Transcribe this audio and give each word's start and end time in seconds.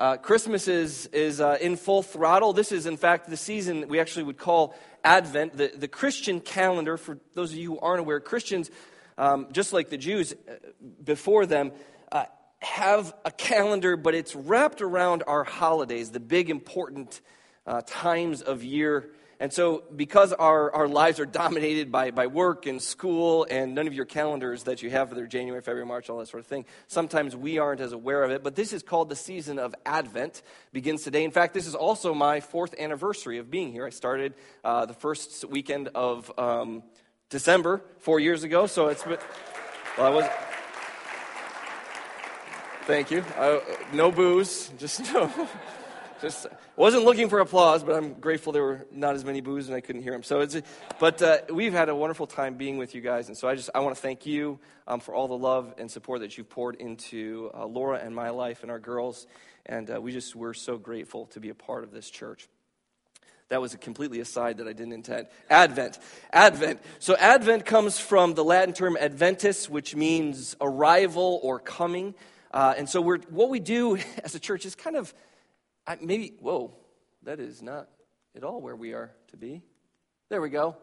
Uh, 0.00 0.16
Christmas 0.16 0.66
is, 0.66 1.04
is 1.12 1.42
uh, 1.42 1.58
in 1.60 1.76
full 1.76 2.02
throttle. 2.02 2.54
This 2.54 2.72
is, 2.72 2.86
in 2.86 2.96
fact, 2.96 3.28
the 3.28 3.36
season 3.36 3.86
we 3.86 4.00
actually 4.00 4.22
would 4.22 4.38
call 4.38 4.74
Advent. 5.04 5.58
The, 5.58 5.70
the 5.76 5.88
Christian 5.88 6.40
calendar, 6.40 6.96
for 6.96 7.18
those 7.34 7.52
of 7.52 7.58
you 7.58 7.72
who 7.72 7.80
aren't 7.80 8.00
aware, 8.00 8.18
Christians, 8.18 8.70
um, 9.18 9.48
just 9.52 9.74
like 9.74 9.90
the 9.90 9.98
Jews 9.98 10.32
uh, 10.32 10.54
before 11.04 11.44
them, 11.44 11.72
uh, 12.10 12.24
have 12.60 13.12
a 13.26 13.30
calendar, 13.30 13.98
but 13.98 14.14
it's 14.14 14.34
wrapped 14.34 14.80
around 14.80 15.22
our 15.26 15.44
holidays, 15.44 16.10
the 16.10 16.18
big 16.18 16.48
important 16.48 17.20
uh, 17.66 17.82
times 17.84 18.40
of 18.40 18.64
year 18.64 19.10
and 19.40 19.50
so, 19.50 19.84
because 19.96 20.34
our, 20.34 20.70
our 20.74 20.86
lives 20.86 21.18
are 21.18 21.24
dominated 21.24 21.90
by, 21.90 22.10
by 22.10 22.26
work 22.26 22.66
and 22.66 22.80
school 22.80 23.46
and 23.48 23.74
none 23.74 23.86
of 23.86 23.94
your 23.94 24.04
calendars 24.04 24.64
that 24.64 24.82
you 24.82 24.90
have 24.90 25.08
for 25.08 25.14
their 25.14 25.26
January, 25.26 25.62
February, 25.62 25.86
March, 25.86 26.10
all 26.10 26.18
that 26.18 26.28
sort 26.28 26.42
of 26.42 26.46
thing, 26.46 26.66
sometimes 26.88 27.34
we 27.34 27.56
aren't 27.56 27.80
as 27.80 27.92
aware 27.92 28.22
of 28.22 28.30
it. 28.32 28.44
But 28.44 28.54
this 28.54 28.74
is 28.74 28.82
called 28.82 29.08
the 29.08 29.16
season 29.16 29.58
of 29.58 29.74
Advent, 29.86 30.42
begins 30.74 31.04
today. 31.04 31.24
In 31.24 31.30
fact, 31.30 31.54
this 31.54 31.66
is 31.66 31.74
also 31.74 32.12
my 32.12 32.40
fourth 32.40 32.78
anniversary 32.78 33.38
of 33.38 33.50
being 33.50 33.72
here. 33.72 33.86
I 33.86 33.90
started 33.90 34.34
uh, 34.62 34.84
the 34.84 34.92
first 34.92 35.46
weekend 35.46 35.88
of 35.94 36.30
um, 36.38 36.82
December 37.30 37.80
four 38.00 38.20
years 38.20 38.44
ago. 38.44 38.66
So, 38.66 38.88
it's 38.88 39.04
been, 39.04 39.16
well, 39.96 40.06
I 40.06 40.10
was. 40.10 40.26
Thank 42.82 43.10
you. 43.10 43.24
Uh, 43.38 43.60
no 43.94 44.12
boos, 44.12 44.70
just 44.78 45.00
no. 45.14 45.32
Just 46.20 46.46
wasn't 46.76 47.04
looking 47.04 47.30
for 47.30 47.38
applause, 47.38 47.82
but 47.82 47.96
I'm 47.96 48.12
grateful 48.14 48.52
there 48.52 48.62
were 48.62 48.86
not 48.92 49.14
as 49.14 49.24
many 49.24 49.40
boos 49.40 49.68
and 49.68 49.76
I 49.76 49.80
couldn't 49.80 50.02
hear 50.02 50.12
them. 50.12 50.22
So 50.22 50.40
it's, 50.40 50.60
but 50.98 51.22
uh, 51.22 51.38
we've 51.50 51.72
had 51.72 51.88
a 51.88 51.94
wonderful 51.94 52.26
time 52.26 52.56
being 52.56 52.76
with 52.76 52.94
you 52.94 53.00
guys, 53.00 53.28
and 53.28 53.36
so 53.36 53.48
I 53.48 53.54
just 53.54 53.70
I 53.74 53.80
want 53.80 53.96
to 53.96 54.02
thank 54.02 54.26
you 54.26 54.58
um, 54.86 55.00
for 55.00 55.14
all 55.14 55.28
the 55.28 55.38
love 55.38 55.72
and 55.78 55.90
support 55.90 56.20
that 56.20 56.36
you've 56.36 56.50
poured 56.50 56.74
into 56.74 57.50
uh, 57.54 57.64
Laura 57.64 57.98
and 57.98 58.14
my 58.14 58.30
life 58.30 58.62
and 58.62 58.70
our 58.70 58.78
girls, 58.78 59.26
and 59.64 59.90
uh, 59.90 59.98
we 59.98 60.12
just 60.12 60.36
we're 60.36 60.52
so 60.52 60.76
grateful 60.76 61.26
to 61.26 61.40
be 61.40 61.48
a 61.48 61.54
part 61.54 61.84
of 61.84 61.90
this 61.90 62.10
church. 62.10 62.48
That 63.48 63.62
was 63.62 63.72
a 63.72 63.78
completely 63.78 64.20
aside 64.20 64.58
that 64.58 64.68
I 64.68 64.72
didn't 64.72 64.92
intend. 64.92 65.26
Advent. 65.48 65.98
Advent. 66.32 66.80
So, 67.00 67.16
Advent 67.16 67.64
comes 67.64 67.98
from 67.98 68.34
the 68.34 68.44
Latin 68.44 68.74
term 68.74 68.96
adventus, 69.00 69.68
which 69.68 69.96
means 69.96 70.54
arrival 70.60 71.40
or 71.42 71.58
coming. 71.58 72.14
Uh, 72.52 72.74
and 72.76 72.88
so, 72.88 73.00
we're, 73.00 73.18
what 73.30 73.48
we 73.48 73.58
do 73.58 73.98
as 74.24 74.34
a 74.36 74.38
church 74.38 74.66
is 74.66 74.76
kind 74.76 74.96
of 74.96 75.12
I, 75.90 75.98
maybe, 76.00 76.34
whoa, 76.38 76.72
that 77.24 77.40
is 77.40 77.62
not 77.62 77.88
at 78.36 78.44
all 78.44 78.60
where 78.60 78.76
we 78.76 78.92
are 78.92 79.10
to 79.32 79.36
be. 79.36 79.60
There 80.28 80.40
we 80.40 80.48
go. 80.48 80.76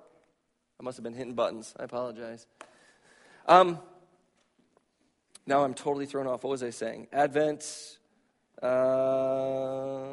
I 0.78 0.84
must 0.84 0.98
have 0.98 1.04
been 1.06 1.14
hitting 1.14 1.34
buttons. 1.34 1.74
I 1.80 1.86
apologize. 1.86 2.46
Um, 3.46 3.80
now 5.46 5.64
I'm 5.64 5.74
totally 5.74 6.08
thrown 6.08 6.28
off. 6.28 6.44
What 6.44 6.50
was 6.50 6.62
I 6.62 6.72
saying? 6.72 7.08
Advent, 7.14 8.00
uh, 8.62 10.08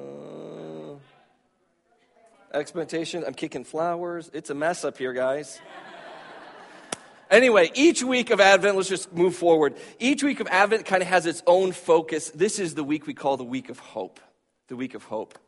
expectation. 2.53 3.25
I'm 3.27 3.35
kicking 3.35 3.65
flowers. 3.65 4.31
It's 4.33 4.51
a 4.51 4.55
mess 4.55 4.85
up 4.85 4.97
here, 4.97 5.13
guys. 5.13 5.61
Anyway, 7.33 7.73
each 7.75 8.05
week 8.05 8.31
of 8.31 8.39
Advent, 8.39 8.77
let's 8.77 8.89
just 8.89 9.13
move 9.13 9.35
forward. 9.35 9.75
Each 9.99 10.23
week 10.23 10.39
of 10.39 10.47
Advent 10.47 10.87
kind 10.87 11.03
of 11.03 11.09
has 11.09 11.27
its 11.27 11.43
own 11.49 11.73
focus. 11.73 12.31
This 12.31 12.61
is 12.61 12.77
the 12.77 12.85
week 12.85 13.09
we 13.09 13.15
call 13.15 13.37
the 13.37 13.43
week 13.43 13.71
of 13.71 13.81
hope 13.81 14.21
the 14.69 14.77
week 14.77 14.95
of 14.95 15.05
hope. 15.05 15.39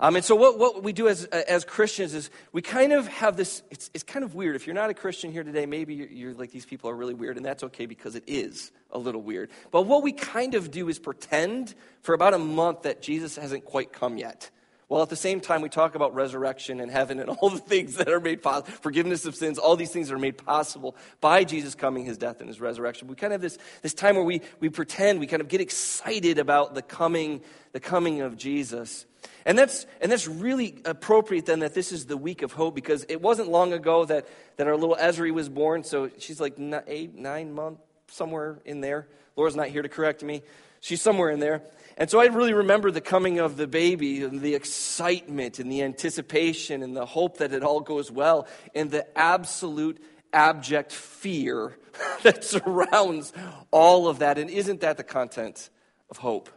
Um, 0.00 0.14
and 0.14 0.24
so, 0.24 0.36
what, 0.36 0.58
what 0.58 0.82
we 0.84 0.92
do 0.92 1.08
as, 1.08 1.24
as 1.24 1.64
Christians 1.64 2.14
is 2.14 2.30
we 2.52 2.62
kind 2.62 2.92
of 2.92 3.08
have 3.08 3.36
this, 3.36 3.62
it's, 3.70 3.90
it's 3.94 4.04
kind 4.04 4.24
of 4.24 4.34
weird. 4.34 4.54
If 4.54 4.66
you're 4.66 4.74
not 4.74 4.90
a 4.90 4.94
Christian 4.94 5.32
here 5.32 5.42
today, 5.42 5.66
maybe 5.66 5.94
you're, 5.94 6.08
you're, 6.08 6.34
like, 6.34 6.52
these 6.52 6.66
people 6.66 6.88
are 6.88 6.94
really 6.94 7.14
weird, 7.14 7.36
and 7.36 7.44
that's 7.44 7.64
okay 7.64 7.86
because 7.86 8.14
it 8.14 8.22
is 8.28 8.70
a 8.92 8.98
little 8.98 9.22
weird. 9.22 9.50
But 9.72 9.82
what 9.82 10.04
we 10.04 10.12
kind 10.12 10.54
of 10.54 10.70
do 10.70 10.88
is 10.88 11.00
pretend 11.00 11.74
for 12.02 12.14
about 12.14 12.32
a 12.32 12.38
month 12.38 12.82
that 12.82 13.02
Jesus 13.02 13.36
hasn't 13.36 13.64
quite 13.64 13.92
come 13.92 14.18
yet. 14.18 14.50
While 14.88 15.02
at 15.02 15.10
the 15.10 15.16
same 15.16 15.40
time, 15.40 15.60
we 15.60 15.68
talk 15.68 15.94
about 15.94 16.14
resurrection 16.14 16.80
and 16.80 16.90
heaven 16.90 17.20
and 17.20 17.28
all 17.28 17.50
the 17.50 17.58
things 17.58 17.96
that 17.96 18.08
are 18.08 18.20
made 18.20 18.42
possible, 18.42 18.72
forgiveness 18.80 19.26
of 19.26 19.34
sins, 19.34 19.58
all 19.58 19.76
these 19.76 19.90
things 19.90 20.08
that 20.08 20.14
are 20.14 20.18
made 20.18 20.38
possible 20.38 20.96
by 21.20 21.44
Jesus 21.44 21.74
coming, 21.74 22.06
his 22.06 22.16
death, 22.16 22.40
and 22.40 22.48
his 22.48 22.58
resurrection. 22.60 23.06
We 23.06 23.14
kind 23.14 23.32
of 23.32 23.42
have 23.42 23.42
this, 23.42 23.58
this 23.82 23.92
time 23.92 24.16
where 24.16 24.24
we, 24.24 24.40
we 24.60 24.70
pretend, 24.70 25.20
we 25.20 25.26
kind 25.26 25.42
of 25.42 25.48
get 25.48 25.60
excited 25.60 26.38
about 26.38 26.74
the 26.74 26.80
coming, 26.80 27.42
the 27.72 27.80
coming 27.80 28.22
of 28.22 28.38
Jesus. 28.38 29.04
And 29.44 29.58
that's, 29.58 29.86
and 30.00 30.10
that's 30.10 30.26
really 30.26 30.80
appropriate 30.86 31.44
then 31.44 31.60
that 31.60 31.74
this 31.74 31.92
is 31.92 32.06
the 32.06 32.16
week 32.16 32.40
of 32.40 32.52
hope 32.52 32.74
because 32.74 33.04
it 33.10 33.20
wasn't 33.20 33.50
long 33.50 33.74
ago 33.74 34.06
that, 34.06 34.26
that 34.56 34.66
our 34.66 34.76
little 34.76 34.96
Ezri 34.96 35.32
was 35.32 35.50
born. 35.50 35.84
So 35.84 36.10
she's 36.18 36.40
like 36.40 36.58
eight, 36.86 37.14
nine 37.14 37.52
months, 37.52 37.82
somewhere 38.08 38.58
in 38.64 38.80
there. 38.80 39.06
Laura's 39.36 39.56
not 39.56 39.68
here 39.68 39.82
to 39.82 39.88
correct 39.88 40.22
me. 40.22 40.42
She's 40.80 41.02
somewhere 41.02 41.30
in 41.30 41.40
there. 41.40 41.62
And 41.98 42.08
so 42.08 42.20
I 42.20 42.26
really 42.26 42.54
remember 42.54 42.92
the 42.92 43.00
coming 43.00 43.40
of 43.40 43.56
the 43.56 43.66
baby 43.66 44.22
and 44.22 44.40
the 44.40 44.54
excitement 44.54 45.58
and 45.58 45.70
the 45.70 45.82
anticipation 45.82 46.84
and 46.84 46.96
the 46.96 47.04
hope 47.04 47.38
that 47.38 47.52
it 47.52 47.64
all 47.64 47.80
goes 47.80 48.08
well 48.08 48.46
and 48.72 48.88
the 48.88 49.18
absolute 49.18 50.00
abject 50.32 50.92
fear 50.92 51.76
that 52.22 52.44
surrounds 52.44 53.32
all 53.72 54.06
of 54.06 54.20
that. 54.20 54.38
And 54.38 54.48
isn't 54.48 54.80
that 54.82 54.96
the 54.96 55.02
content 55.02 55.70
of 56.08 56.18
hope? 56.18 56.48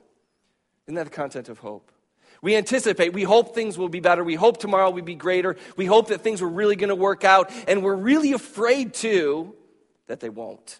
Isn't 0.85 0.96
that 0.96 1.06
the 1.06 1.09
content 1.09 1.50
of 1.50 1.58
hope? 1.58 1.91
We 2.44 2.56
anticipate, 2.56 3.13
we 3.13 3.23
hope 3.23 3.56
things 3.56 3.79
will 3.79 3.90
be 3.90 4.00
better. 4.00 4.23
We 4.23 4.35
hope 4.35 4.58
tomorrow 4.58 4.91
will 4.91 5.02
be 5.02 5.16
greater. 5.16 5.58
We 5.75 5.88
hope 5.88 6.09
that 6.09 6.22
things 6.22 6.44
are 6.44 6.47
really 6.47 6.75
going 6.75 6.90
to 6.90 6.96
work 6.96 7.23
out. 7.23 7.52
And 7.68 7.84
we're 7.84 7.96
really 7.96 8.34
afraid, 8.34 8.94
too, 8.94 9.56
that 10.06 10.19
they 10.19 10.29
won't. 10.29 10.79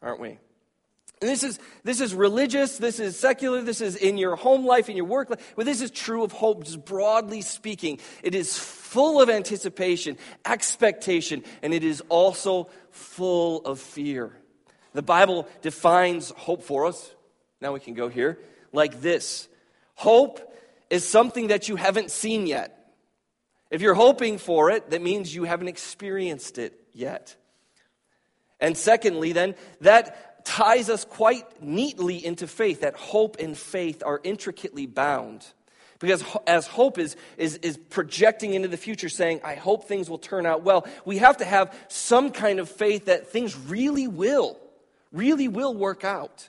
Aren't 0.00 0.20
we? 0.20 0.38
And 1.20 1.30
this 1.30 1.42
is, 1.42 1.58
this 1.84 2.00
is 2.00 2.14
religious, 2.14 2.78
this 2.78 3.00
is 3.00 3.18
secular, 3.18 3.62
this 3.62 3.80
is 3.80 3.96
in 3.96 4.18
your 4.18 4.36
home 4.36 4.66
life, 4.66 4.88
in 4.88 4.96
your 4.96 5.06
work 5.06 5.30
life. 5.30 5.54
But 5.56 5.64
this 5.64 5.80
is 5.80 5.90
true 5.90 6.24
of 6.24 6.32
hope, 6.32 6.64
just 6.64 6.84
broadly 6.84 7.40
speaking. 7.40 7.98
It 8.22 8.34
is 8.34 8.58
full 8.58 9.20
of 9.20 9.30
anticipation, 9.30 10.18
expectation, 10.44 11.44
and 11.62 11.72
it 11.72 11.84
is 11.84 12.02
also 12.08 12.68
full 12.90 13.64
of 13.64 13.80
fear. 13.80 14.36
The 14.92 15.02
Bible 15.02 15.48
defines 15.62 16.30
hope 16.30 16.62
for 16.62 16.86
us. 16.86 17.10
Now 17.60 17.72
we 17.72 17.80
can 17.80 17.94
go 17.94 18.08
here 18.08 18.38
like 18.72 19.00
this 19.00 19.48
Hope 19.94 20.52
is 20.90 21.08
something 21.08 21.48
that 21.48 21.68
you 21.68 21.76
haven't 21.76 22.10
seen 22.10 22.46
yet. 22.46 22.92
If 23.70 23.80
you're 23.80 23.94
hoping 23.94 24.38
for 24.38 24.70
it, 24.70 24.90
that 24.90 25.02
means 25.02 25.34
you 25.34 25.44
haven't 25.44 25.68
experienced 25.68 26.58
it 26.58 26.78
yet. 26.92 27.36
And 28.60 28.76
secondly, 28.76 29.32
then, 29.32 29.54
that 29.80 30.33
ties 30.44 30.88
us 30.90 31.04
quite 31.04 31.62
neatly 31.62 32.24
into 32.24 32.46
faith, 32.46 32.82
that 32.82 32.94
hope 32.94 33.38
and 33.40 33.56
faith 33.56 34.02
are 34.04 34.20
intricately 34.22 34.86
bound. 34.86 35.44
Because 35.98 36.22
as 36.46 36.66
hope 36.66 36.98
is, 36.98 37.16
is, 37.38 37.56
is 37.56 37.76
projecting 37.76 38.52
into 38.54 38.68
the 38.68 38.76
future, 38.76 39.08
saying, 39.08 39.40
I 39.42 39.54
hope 39.54 39.84
things 39.84 40.10
will 40.10 40.18
turn 40.18 40.44
out 40.44 40.62
well, 40.62 40.86
we 41.04 41.18
have 41.18 41.38
to 41.38 41.44
have 41.44 41.74
some 41.88 42.30
kind 42.30 42.58
of 42.60 42.68
faith 42.68 43.06
that 43.06 43.28
things 43.28 43.56
really 43.56 44.06
will, 44.06 44.58
really 45.12 45.48
will 45.48 45.74
work 45.74 46.04
out. 46.04 46.48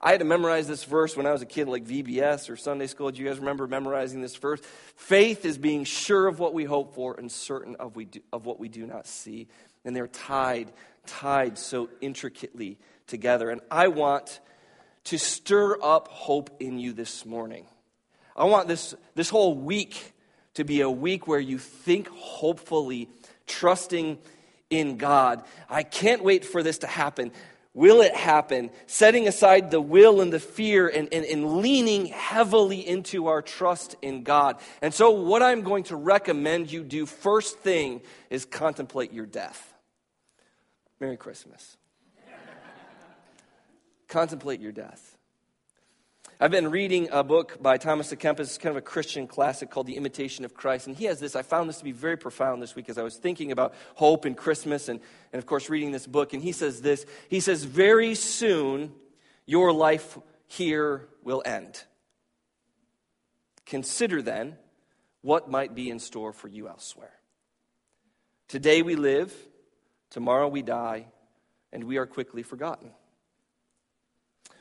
I 0.00 0.10
had 0.10 0.20
to 0.20 0.26
memorize 0.26 0.68
this 0.68 0.84
verse 0.84 1.16
when 1.16 1.26
I 1.26 1.32
was 1.32 1.42
a 1.42 1.46
kid, 1.46 1.68
like 1.68 1.84
VBS 1.84 2.50
or 2.50 2.56
Sunday 2.56 2.86
school. 2.86 3.10
Do 3.10 3.22
you 3.22 3.28
guys 3.28 3.38
remember 3.38 3.66
memorizing 3.66 4.20
this 4.20 4.36
verse? 4.36 4.60
Faith 4.96 5.44
is 5.44 5.58
being 5.58 5.84
sure 5.84 6.26
of 6.26 6.38
what 6.38 6.52
we 6.52 6.64
hope 6.64 6.94
for 6.94 7.14
and 7.14 7.30
certain 7.30 7.76
of, 7.76 7.96
we 7.96 8.04
do, 8.04 8.20
of 8.32 8.44
what 8.44 8.60
we 8.60 8.68
do 8.68 8.86
not 8.86 9.06
see. 9.06 9.48
And 9.84 9.96
they're 9.96 10.08
tied, 10.08 10.72
tied 11.06 11.58
so 11.58 11.88
intricately 12.00 12.78
together. 13.06 13.50
And 13.50 13.60
I 13.70 13.88
want 13.88 14.40
to 15.04 15.18
stir 15.18 15.78
up 15.82 16.08
hope 16.08 16.50
in 16.60 16.78
you 16.78 16.92
this 16.92 17.24
morning. 17.24 17.66
I 18.36 18.44
want 18.44 18.68
this, 18.68 18.94
this 19.14 19.30
whole 19.30 19.54
week 19.54 20.12
to 20.54 20.64
be 20.64 20.80
a 20.80 20.90
week 20.90 21.26
where 21.26 21.40
you 21.40 21.58
think 21.58 22.08
hopefully, 22.08 23.08
trusting 23.46 24.18
in 24.68 24.96
God. 24.96 25.44
I 25.68 25.82
can't 25.84 26.24
wait 26.24 26.44
for 26.44 26.62
this 26.62 26.78
to 26.78 26.86
happen. 26.86 27.32
Will 27.76 28.00
it 28.00 28.16
happen? 28.16 28.70
Setting 28.86 29.28
aside 29.28 29.70
the 29.70 29.82
will 29.82 30.22
and 30.22 30.32
the 30.32 30.40
fear 30.40 30.88
and, 30.88 31.12
and, 31.12 31.26
and 31.26 31.58
leaning 31.58 32.06
heavily 32.06 32.80
into 32.88 33.26
our 33.26 33.42
trust 33.42 33.96
in 34.00 34.22
God. 34.22 34.56
And 34.80 34.94
so, 34.94 35.10
what 35.10 35.42
I'm 35.42 35.60
going 35.60 35.84
to 35.84 35.96
recommend 35.96 36.72
you 36.72 36.82
do 36.82 37.04
first 37.04 37.58
thing 37.58 38.00
is 38.30 38.46
contemplate 38.46 39.12
your 39.12 39.26
death. 39.26 39.74
Merry 41.00 41.18
Christmas 41.18 41.76
contemplate 44.08 44.60
your 44.60 44.72
death. 44.72 45.15
I've 46.38 46.50
been 46.50 46.70
reading 46.70 47.08
a 47.12 47.24
book 47.24 47.62
by 47.62 47.78
Thomas 47.78 48.12
à 48.12 48.18
Kempis. 48.18 48.60
Kind 48.60 48.72
of 48.72 48.76
a 48.76 48.82
Christian 48.82 49.26
classic 49.26 49.70
called 49.70 49.86
The 49.86 49.96
Imitation 49.96 50.44
of 50.44 50.52
Christ. 50.52 50.86
And 50.86 50.94
he 50.94 51.06
has 51.06 51.18
this, 51.18 51.34
I 51.34 51.40
found 51.40 51.66
this 51.66 51.78
to 51.78 51.84
be 51.84 51.92
very 51.92 52.18
profound 52.18 52.60
this 52.60 52.74
week 52.74 52.90
as 52.90 52.98
I 52.98 53.02
was 53.02 53.16
thinking 53.16 53.52
about 53.52 53.74
hope 53.94 54.26
and 54.26 54.36
Christmas 54.36 54.90
and, 54.90 55.00
and 55.32 55.38
of 55.38 55.46
course, 55.46 55.70
reading 55.70 55.92
this 55.92 56.06
book. 56.06 56.34
And 56.34 56.42
he 56.42 56.52
says 56.52 56.82
this 56.82 57.06
He 57.30 57.40
says, 57.40 57.64
Very 57.64 58.14
soon 58.14 58.92
your 59.46 59.72
life 59.72 60.18
here 60.46 61.08
will 61.22 61.42
end. 61.46 61.84
Consider 63.64 64.20
then 64.20 64.58
what 65.22 65.50
might 65.50 65.74
be 65.74 65.88
in 65.88 65.98
store 65.98 66.34
for 66.34 66.48
you 66.48 66.68
elsewhere. 66.68 67.14
Today 68.46 68.82
we 68.82 68.94
live, 68.94 69.34
tomorrow 70.10 70.48
we 70.48 70.60
die, 70.60 71.06
and 71.72 71.84
we 71.84 71.96
are 71.96 72.06
quickly 72.06 72.42
forgotten. 72.42 72.90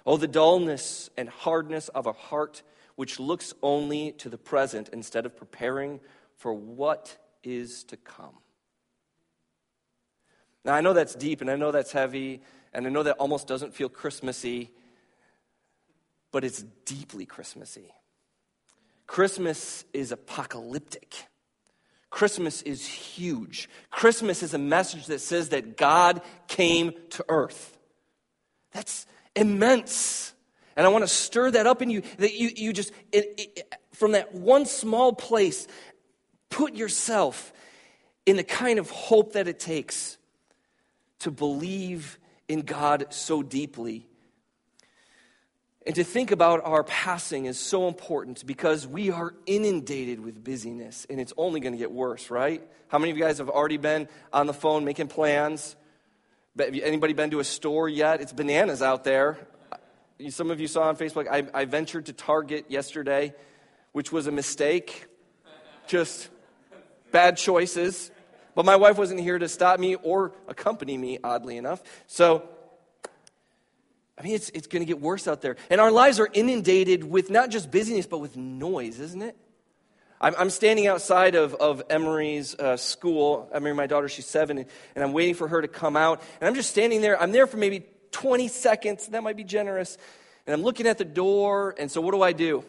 Oh, 0.05 0.17
the 0.17 0.27
dullness 0.27 1.09
and 1.17 1.27
hardness 1.29 1.87
of 1.89 2.05
a 2.05 2.13
heart 2.13 2.61
which 2.95 3.19
looks 3.19 3.53
only 3.61 4.11
to 4.13 4.29
the 4.29 4.37
present 4.37 4.89
instead 4.93 5.25
of 5.25 5.35
preparing 5.35 5.99
for 6.37 6.53
what 6.53 7.17
is 7.43 7.83
to 7.85 7.97
come. 7.97 8.37
Now, 10.63 10.73
I 10.73 10.81
know 10.81 10.93
that's 10.93 11.15
deep 11.15 11.41
and 11.41 11.49
I 11.49 11.55
know 11.55 11.71
that's 11.71 11.91
heavy 11.91 12.41
and 12.73 12.85
I 12.85 12.89
know 12.89 13.03
that 13.03 13.17
almost 13.17 13.47
doesn't 13.47 13.73
feel 13.73 13.89
Christmassy, 13.89 14.71
but 16.31 16.43
it's 16.43 16.63
deeply 16.85 17.25
Christmassy. 17.25 17.93
Christmas 19.07 19.85
is 19.93 20.11
apocalyptic. 20.11 21.15
Christmas 22.09 22.61
is 22.61 22.85
huge. 22.85 23.69
Christmas 23.91 24.41
is 24.41 24.53
a 24.53 24.57
message 24.57 25.07
that 25.07 25.19
says 25.19 25.49
that 25.49 25.77
God 25.77 26.21
came 26.47 26.93
to 27.11 27.25
earth. 27.29 27.77
That's 28.71 29.05
immense. 29.35 30.33
And 30.75 30.85
I 30.85 30.89
want 30.89 31.03
to 31.03 31.07
stir 31.07 31.51
that 31.51 31.67
up 31.67 31.81
in 31.81 31.89
you 31.89 32.01
that 32.17 32.33
you, 32.33 32.51
you 32.55 32.73
just, 32.73 32.91
it, 33.11 33.33
it, 33.37 33.73
from 33.93 34.11
that 34.13 34.33
one 34.33 34.65
small 34.65 35.13
place, 35.13 35.67
put 36.49 36.75
yourself 36.75 37.53
in 38.25 38.35
the 38.37 38.43
kind 38.43 38.79
of 38.79 38.89
hope 38.89 39.33
that 39.33 39.47
it 39.47 39.59
takes 39.59 40.17
to 41.19 41.31
believe 41.31 42.19
in 42.47 42.61
God 42.61 43.07
so 43.09 43.41
deeply. 43.41 44.07
And 45.85 45.93
to 45.95 46.03
think 46.03 46.31
about 46.31 46.61
our 46.65 46.83
passing 46.83 47.45
is 47.45 47.59
so 47.59 47.87
important 47.87 48.45
because 48.45 48.87
we 48.87 49.11
are 49.11 49.35
inundated 49.45 50.19
with 50.19 50.43
busyness 50.43 51.05
and 51.09 51.21
it's 51.21 51.33
only 51.37 51.59
going 51.59 51.73
to 51.73 51.77
get 51.77 51.91
worse, 51.91 52.31
right? 52.31 52.63
How 52.87 52.97
many 52.97 53.11
of 53.11 53.17
you 53.17 53.23
guys 53.23 53.37
have 53.37 53.49
already 53.49 53.77
been 53.77 54.07
on 54.33 54.47
the 54.47 54.53
phone 54.53 54.83
making 54.83 55.09
plans? 55.09 55.75
Anybody 56.57 57.13
been 57.13 57.31
to 57.31 57.39
a 57.39 57.43
store 57.43 57.89
yet? 57.89 58.21
It's 58.21 58.31
bananas 58.31 58.81
out 58.81 59.03
there. 59.03 59.37
Some 60.29 60.51
of 60.51 60.61
you 60.61 60.67
saw 60.67 60.83
on 60.83 60.95
Facebook, 60.95 61.27
I, 61.29 61.45
I 61.53 61.65
ventured 61.65 62.05
to 62.05 62.13
Target 62.13 62.67
yesterday, 62.69 63.33
which 63.91 64.13
was 64.13 64.27
a 64.27 64.31
mistake. 64.31 65.07
Just 65.87 66.29
bad 67.11 67.35
choices. 67.35 68.09
But 68.55 68.63
my 68.63 68.77
wife 68.77 68.97
wasn't 68.97 69.19
here 69.19 69.37
to 69.37 69.49
stop 69.49 69.79
me 69.79 69.95
or 69.95 70.31
accompany 70.47 70.97
me, 70.97 71.19
oddly 71.21 71.57
enough. 71.57 71.83
So, 72.07 72.47
I 74.17 74.23
mean, 74.23 74.35
it's, 74.35 74.49
it's 74.51 74.67
going 74.67 74.81
to 74.81 74.87
get 74.87 75.01
worse 75.01 75.27
out 75.27 75.41
there. 75.41 75.57
And 75.69 75.81
our 75.81 75.91
lives 75.91 76.21
are 76.21 76.29
inundated 76.31 77.03
with 77.03 77.29
not 77.29 77.49
just 77.49 77.69
busyness, 77.69 78.05
but 78.05 78.19
with 78.19 78.37
noise, 78.37 79.01
isn't 79.01 79.21
it? 79.21 79.35
I'm, 80.25 80.33
I'm 80.39 80.49
standing 80.49 80.87
outside 80.87 81.35
of, 81.35 81.53
of 81.53 81.83
Emery's 81.87 82.55
uh, 82.55 82.77
school. 82.77 83.47
Emery, 83.53 83.75
my 83.75 83.85
daughter, 83.85 84.09
she's 84.09 84.25
seven, 84.25 84.57
and, 84.57 84.67
and 84.95 85.03
I'm 85.03 85.13
waiting 85.13 85.35
for 85.35 85.47
her 85.47 85.61
to 85.61 85.67
come 85.67 85.95
out. 85.95 86.19
And 86.41 86.47
I'm 86.47 86.55
just 86.55 86.71
standing 86.71 87.01
there. 87.01 87.21
I'm 87.21 87.31
there 87.31 87.45
for 87.45 87.57
maybe 87.57 87.85
20 88.09 88.47
seconds. 88.47 89.05
That 89.09 89.21
might 89.21 89.37
be 89.37 89.43
generous. 89.43 89.99
And 90.47 90.55
I'm 90.55 90.63
looking 90.63 90.87
at 90.87 90.97
the 90.97 91.05
door. 91.05 91.75
And 91.77 91.91
so, 91.91 92.01
what 92.01 92.11
do 92.11 92.23
I 92.23 92.31
do? 92.31 92.63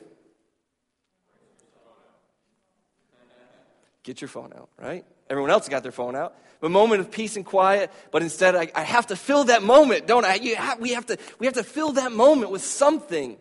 Get 4.03 4.21
your 4.21 4.29
phone 4.29 4.53
out, 4.55 4.69
right? 4.79 5.07
Everyone 5.31 5.51
else 5.51 5.67
got 5.67 5.83
their 5.83 5.93
phone 5.93 6.15
out. 6.15 6.37
A 6.61 6.69
moment 6.69 7.01
of 7.01 7.11
peace 7.11 7.37
and 7.37 7.47
quiet, 7.47 7.91
but 8.11 8.21
instead 8.21 8.55
I, 8.55 8.71
I 8.75 8.83
have 8.83 9.07
to 9.07 9.17
fill 9.17 9.45
that 9.45 9.63
moment, 9.63 10.07
don't 10.07 10.27
I? 10.27 10.37
Have, 10.37 10.79
we, 10.79 10.91
have 10.91 11.07
to, 11.07 11.17
we 11.39 11.47
have 11.47 11.55
to 11.55 11.65
fill 11.65 11.93
that 11.93 12.13
moment 12.13 12.51
with 12.51 12.63
something. 12.63 13.39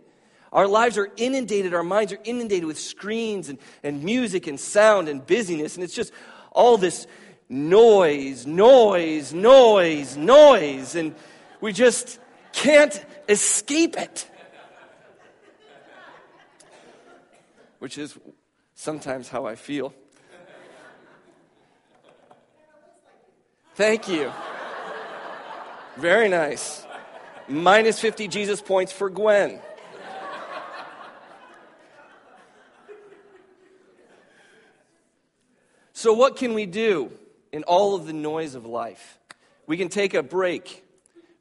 Our 0.56 0.68
lives 0.68 0.98
are 0.98 1.10
inundated, 1.18 1.74
our 1.74 1.84
minds 1.84 2.14
are 2.14 2.20
inundated 2.24 2.64
with 2.64 2.80
screens 2.80 3.50
and, 3.50 3.60
and 3.84 4.02
music 4.02 4.48
and 4.48 4.58
sound 4.58 5.10
and 5.10 5.28
busyness, 5.28 5.76
and 5.76 5.84
it's 5.84 5.94
just 5.94 6.14
all 6.54 6.78
this 6.78 7.08
noise, 7.50 8.48
noise, 8.48 9.34
noise, 9.34 10.16
noise, 10.16 10.96
and 10.96 11.14
we 11.60 11.74
just 11.74 12.20
can't 12.54 13.06
escape 13.28 13.98
it. 13.98 14.32
Which 17.80 17.98
is 17.98 18.18
sometimes 18.76 19.28
how 19.28 19.46
I 19.46 19.56
feel. 19.56 19.94
Thank 23.74 24.08
you. 24.08 24.32
Very 25.98 26.30
nice. 26.30 26.88
Minus 27.50 28.00
50 28.00 28.30
Jesus 28.30 28.62
points 28.62 28.94
for 28.94 29.10
Gwen. 29.10 29.60
So, 36.06 36.14
what 36.14 36.36
can 36.36 36.54
we 36.54 36.68
do 36.68 37.12
in 37.52 37.64
all 37.64 37.96
of 37.96 38.06
the 38.06 38.14
noise 38.14 38.54
of 38.54 38.64
life? 38.64 39.18
We 39.66 39.76
can 39.76 39.90
take 39.90 40.14
a 40.14 40.22
break. 40.22 40.86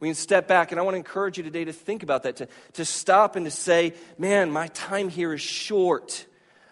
We 0.00 0.08
can 0.08 0.14
step 0.14 0.48
back. 0.48 0.72
And 0.72 0.80
I 0.80 0.84
want 0.84 0.94
to 0.94 0.96
encourage 0.96 1.36
you 1.36 1.44
today 1.44 1.66
to 1.66 1.72
think 1.74 2.02
about 2.02 2.22
that, 2.22 2.36
to, 2.36 2.48
to 2.72 2.86
stop 2.86 3.36
and 3.36 3.44
to 3.44 3.50
say, 3.50 3.92
man, 4.16 4.50
my 4.50 4.68
time 4.68 5.10
here 5.10 5.34
is 5.34 5.42
short. 5.42 6.24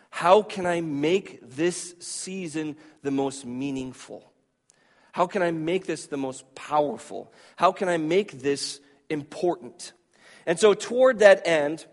How 0.08 0.40
can 0.40 0.64
I 0.64 0.80
make 0.80 1.40
this 1.42 1.94
season 1.98 2.76
the 3.02 3.10
most 3.10 3.44
meaningful? 3.44 4.32
How 5.12 5.26
can 5.26 5.42
I 5.42 5.50
make 5.50 5.84
this 5.84 6.06
the 6.06 6.16
most 6.16 6.54
powerful? 6.54 7.30
How 7.56 7.72
can 7.72 7.90
I 7.90 7.98
make 7.98 8.40
this 8.40 8.80
important? 9.10 9.92
And 10.46 10.58
so, 10.58 10.72
toward 10.72 11.18
that 11.18 11.46
end, 11.46 11.84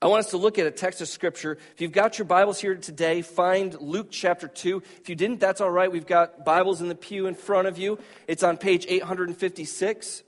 I 0.00 0.06
want 0.06 0.20
us 0.24 0.30
to 0.30 0.36
look 0.36 0.60
at 0.60 0.66
a 0.68 0.70
text 0.70 1.00
of 1.00 1.08
Scripture. 1.08 1.58
If 1.74 1.80
you've 1.80 1.90
got 1.90 2.18
your 2.18 2.24
Bibles 2.24 2.60
here 2.60 2.76
today, 2.76 3.20
find 3.20 3.74
Luke 3.80 4.12
chapter 4.12 4.46
2. 4.46 4.80
If 5.00 5.08
you 5.08 5.16
didn't, 5.16 5.40
that's 5.40 5.60
all 5.60 5.72
right. 5.72 5.90
We've 5.90 6.06
got 6.06 6.44
Bibles 6.44 6.80
in 6.80 6.88
the 6.88 6.94
pew 6.94 7.26
in 7.26 7.34
front 7.34 7.66
of 7.66 7.78
you. 7.78 7.98
It's 8.28 8.44
on 8.44 8.58
page 8.58 8.86
856. 8.88 10.22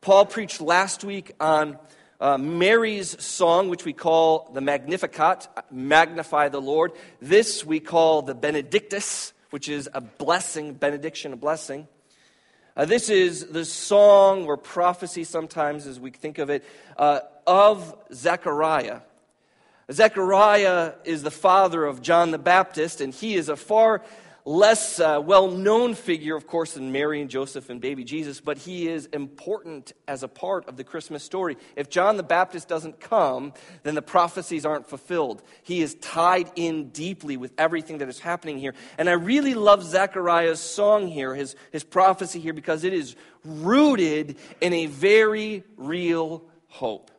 Paul 0.00 0.24
preached 0.24 0.62
last 0.62 1.04
week 1.04 1.32
on 1.38 1.78
uh, 2.18 2.38
Mary's 2.38 3.22
song, 3.22 3.68
which 3.68 3.84
we 3.84 3.92
call 3.92 4.50
the 4.54 4.62
Magnificat, 4.62 5.48
Magnify 5.70 6.48
the 6.48 6.62
Lord. 6.62 6.92
This 7.20 7.66
we 7.66 7.78
call 7.78 8.22
the 8.22 8.34
Benedictus, 8.34 9.34
which 9.50 9.68
is 9.68 9.86
a 9.92 10.00
blessing, 10.00 10.72
benediction, 10.72 11.34
a 11.34 11.36
blessing. 11.36 11.88
Uh, 12.74 12.86
this 12.86 13.10
is 13.10 13.48
the 13.48 13.66
song 13.66 14.46
or 14.46 14.56
prophecy, 14.56 15.24
sometimes 15.24 15.86
as 15.86 16.00
we 16.00 16.10
think 16.10 16.38
of 16.38 16.48
it, 16.48 16.64
uh, 16.96 17.20
of 17.46 17.96
Zechariah. 18.12 19.00
Zechariah 19.90 20.94
is 21.04 21.22
the 21.22 21.30
father 21.30 21.84
of 21.84 22.02
John 22.02 22.30
the 22.30 22.38
Baptist, 22.38 23.00
and 23.00 23.12
he 23.12 23.34
is 23.34 23.48
a 23.48 23.56
far 23.56 24.02
less 24.44 24.98
uh, 24.98 25.20
well 25.24 25.48
known 25.48 25.94
figure, 25.94 26.36
of 26.36 26.46
course, 26.46 26.74
than 26.74 26.90
Mary 26.90 27.20
and 27.20 27.30
Joseph 27.30 27.70
and 27.70 27.80
baby 27.80 28.02
Jesus, 28.04 28.40
but 28.40 28.58
he 28.58 28.88
is 28.88 29.06
important 29.06 29.92
as 30.08 30.22
a 30.22 30.28
part 30.28 30.68
of 30.68 30.76
the 30.76 30.84
Christmas 30.84 31.22
story. 31.22 31.56
If 31.76 31.88
John 31.88 32.16
the 32.16 32.22
Baptist 32.22 32.68
doesn't 32.68 33.00
come, 33.00 33.52
then 33.84 33.94
the 33.94 34.02
prophecies 34.02 34.66
aren't 34.66 34.88
fulfilled. 34.88 35.42
He 35.62 35.80
is 35.80 35.94
tied 35.94 36.50
in 36.56 36.88
deeply 36.88 37.36
with 37.36 37.52
everything 37.56 37.98
that 37.98 38.08
is 38.08 38.18
happening 38.18 38.58
here. 38.58 38.74
And 38.98 39.08
I 39.08 39.12
really 39.12 39.54
love 39.54 39.84
Zechariah's 39.84 40.60
song 40.60 41.06
here, 41.06 41.34
his, 41.34 41.54
his 41.70 41.84
prophecy 41.84 42.40
here, 42.40 42.52
because 42.52 42.82
it 42.82 42.92
is 42.92 43.14
rooted 43.44 44.36
in 44.60 44.72
a 44.72 44.86
very 44.86 45.62
real 45.76 46.42
hope. 46.66 47.11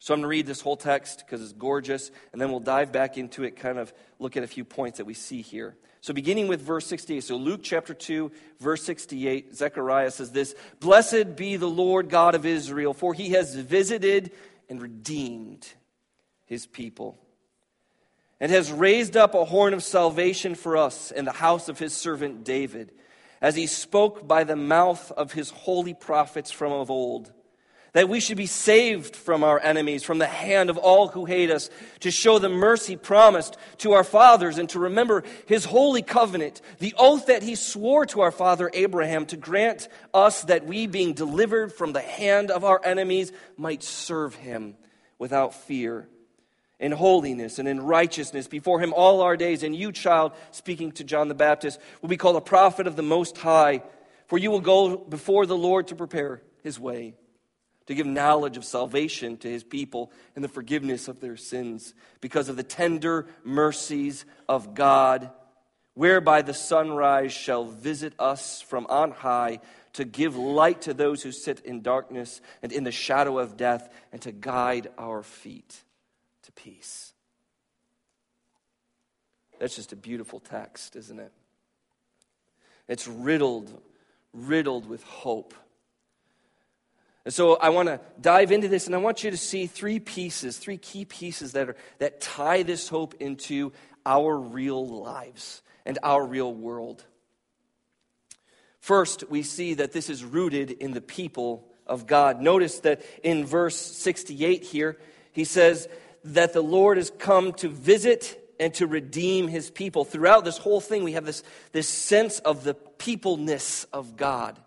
So 0.00 0.14
I'm 0.14 0.20
going 0.20 0.24
to 0.24 0.28
read 0.28 0.46
this 0.46 0.62
whole 0.62 0.78
text 0.78 1.18
because 1.24 1.42
it's 1.42 1.52
gorgeous, 1.52 2.10
and 2.32 2.40
then 2.40 2.50
we'll 2.50 2.60
dive 2.60 2.90
back 2.90 3.18
into 3.18 3.44
it, 3.44 3.56
kind 3.56 3.78
of 3.78 3.92
look 4.18 4.34
at 4.34 4.42
a 4.42 4.46
few 4.46 4.64
points 4.64 4.96
that 4.96 5.04
we 5.04 5.12
see 5.12 5.42
here. 5.42 5.76
So 6.00 6.14
beginning 6.14 6.48
with 6.48 6.62
verse 6.62 6.86
68, 6.86 7.22
so 7.22 7.36
Luke 7.36 7.60
chapter 7.62 7.92
2, 7.92 8.32
verse 8.58 8.82
68, 8.82 9.54
Zechariah 9.54 10.10
says 10.10 10.32
this 10.32 10.54
Blessed 10.80 11.36
be 11.36 11.56
the 11.56 11.68
Lord 11.68 12.08
God 12.08 12.34
of 12.34 12.46
Israel, 12.46 12.94
for 12.94 13.12
he 13.12 13.32
has 13.32 13.54
visited 13.54 14.32
and 14.70 14.80
redeemed 14.80 15.68
his 16.46 16.64
people, 16.64 17.18
and 18.40 18.50
has 18.50 18.72
raised 18.72 19.18
up 19.18 19.34
a 19.34 19.44
horn 19.44 19.74
of 19.74 19.82
salvation 19.82 20.54
for 20.54 20.78
us 20.78 21.10
in 21.10 21.26
the 21.26 21.32
house 21.32 21.68
of 21.68 21.78
his 21.78 21.94
servant 21.94 22.42
David, 22.42 22.90
as 23.42 23.54
he 23.54 23.66
spoke 23.66 24.26
by 24.26 24.44
the 24.44 24.56
mouth 24.56 25.12
of 25.12 25.34
his 25.34 25.50
holy 25.50 25.92
prophets 25.92 26.50
from 26.50 26.72
of 26.72 26.90
old 26.90 27.30
that 27.92 28.08
we 28.08 28.20
should 28.20 28.36
be 28.36 28.46
saved 28.46 29.16
from 29.16 29.42
our 29.42 29.58
enemies, 29.60 30.02
from 30.02 30.18
the 30.18 30.26
hand 30.26 30.70
of 30.70 30.78
all 30.78 31.08
who 31.08 31.24
hate 31.24 31.50
us, 31.50 31.70
to 32.00 32.10
show 32.10 32.38
the 32.38 32.48
mercy 32.48 32.96
promised 32.96 33.56
to 33.78 33.92
our 33.92 34.04
fathers, 34.04 34.58
and 34.58 34.68
to 34.70 34.78
remember 34.78 35.24
his 35.46 35.64
holy 35.64 36.02
covenant, 36.02 36.60
the 36.78 36.94
oath 36.98 37.26
that 37.26 37.42
he 37.42 37.54
swore 37.54 38.06
to 38.06 38.20
our 38.20 38.30
father 38.30 38.70
Abraham, 38.72 39.26
to 39.26 39.36
grant 39.36 39.88
us 40.14 40.42
that 40.44 40.66
we, 40.66 40.86
being 40.86 41.14
delivered 41.14 41.72
from 41.72 41.92
the 41.92 42.00
hand 42.00 42.50
of 42.50 42.64
our 42.64 42.80
enemies, 42.84 43.32
might 43.56 43.82
serve 43.82 44.34
him 44.34 44.76
without 45.18 45.54
fear, 45.54 46.08
in 46.78 46.92
holiness 46.92 47.58
and 47.58 47.68
in 47.68 47.80
righteousness 47.80 48.48
before 48.48 48.80
him 48.80 48.94
all 48.94 49.20
our 49.20 49.36
days. 49.36 49.62
And 49.62 49.76
you, 49.76 49.92
child, 49.92 50.32
speaking 50.50 50.92
to 50.92 51.04
John 51.04 51.28
the 51.28 51.34
Baptist, 51.34 51.78
will 52.00 52.08
be 52.08 52.16
called 52.16 52.36
a 52.36 52.40
prophet 52.40 52.86
of 52.86 52.96
the 52.96 53.02
Most 53.02 53.36
High, 53.36 53.82
for 54.28 54.38
you 54.38 54.50
will 54.50 54.60
go 54.60 54.96
before 54.96 55.44
the 55.44 55.56
Lord 55.56 55.88
to 55.88 55.96
prepare 55.96 56.40
his 56.62 56.80
way 56.80 57.14
to 57.90 57.94
give 57.96 58.06
knowledge 58.06 58.56
of 58.56 58.64
salvation 58.64 59.36
to 59.36 59.48
his 59.50 59.64
people 59.64 60.12
and 60.36 60.44
the 60.44 60.48
forgiveness 60.48 61.08
of 61.08 61.18
their 61.18 61.36
sins 61.36 61.92
because 62.20 62.48
of 62.48 62.54
the 62.54 62.62
tender 62.62 63.26
mercies 63.42 64.24
of 64.48 64.74
God 64.74 65.28
whereby 65.94 66.40
the 66.40 66.54
sunrise 66.54 67.32
shall 67.32 67.64
visit 67.64 68.12
us 68.16 68.62
from 68.62 68.86
on 68.88 69.10
high 69.10 69.58
to 69.94 70.04
give 70.04 70.36
light 70.36 70.82
to 70.82 70.94
those 70.94 71.20
who 71.24 71.32
sit 71.32 71.58
in 71.64 71.82
darkness 71.82 72.40
and 72.62 72.70
in 72.70 72.84
the 72.84 72.92
shadow 72.92 73.40
of 73.40 73.56
death, 73.56 73.92
and 74.12 74.22
to 74.22 74.30
guide 74.30 74.86
our 74.96 75.24
feet 75.24 75.82
to 76.44 76.52
peace. 76.52 77.12
That's 79.58 79.74
just 79.74 79.92
a 79.92 79.96
beautiful 79.96 80.38
text, 80.38 80.94
isn't 80.94 81.18
it? 81.18 81.32
It's 82.86 83.08
riddled, 83.08 83.82
riddled 84.32 84.88
with 84.88 85.02
hope. 85.02 85.54
And 87.24 87.34
so 87.34 87.56
I 87.56 87.68
want 87.68 87.88
to 87.88 88.00
dive 88.20 88.50
into 88.50 88.68
this, 88.68 88.86
and 88.86 88.94
I 88.94 88.98
want 88.98 89.22
you 89.22 89.30
to 89.30 89.36
see 89.36 89.66
three 89.66 89.98
pieces, 89.98 90.56
three 90.56 90.78
key 90.78 91.04
pieces 91.04 91.52
that, 91.52 91.68
are, 91.68 91.76
that 91.98 92.20
tie 92.20 92.62
this 92.62 92.88
hope 92.88 93.14
into 93.20 93.72
our 94.06 94.38
real 94.38 94.86
lives 94.86 95.62
and 95.84 95.98
our 96.02 96.24
real 96.24 96.52
world. 96.52 97.04
First, 98.78 99.24
we 99.28 99.42
see 99.42 99.74
that 99.74 99.92
this 99.92 100.08
is 100.08 100.24
rooted 100.24 100.70
in 100.70 100.92
the 100.92 101.02
people 101.02 101.68
of 101.86 102.06
God. 102.06 102.40
Notice 102.40 102.80
that 102.80 103.02
in 103.22 103.44
verse 103.44 103.76
68 103.76 104.62
here, 104.62 104.98
he 105.32 105.44
says 105.44 105.88
that 106.24 106.54
the 106.54 106.62
Lord 106.62 106.96
has 106.96 107.10
come 107.10 107.52
to 107.54 107.68
visit 107.68 108.38
and 108.58 108.72
to 108.74 108.86
redeem 108.86 109.48
his 109.48 109.70
people. 109.70 110.04
Throughout 110.04 110.44
this 110.44 110.58
whole 110.58 110.80
thing, 110.80 111.04
we 111.04 111.12
have 111.12 111.26
this, 111.26 111.42
this 111.72 111.88
sense 111.88 112.38
of 112.40 112.64
the 112.64 112.74
peopleness 112.74 113.84
of 113.92 114.16
God. 114.16 114.58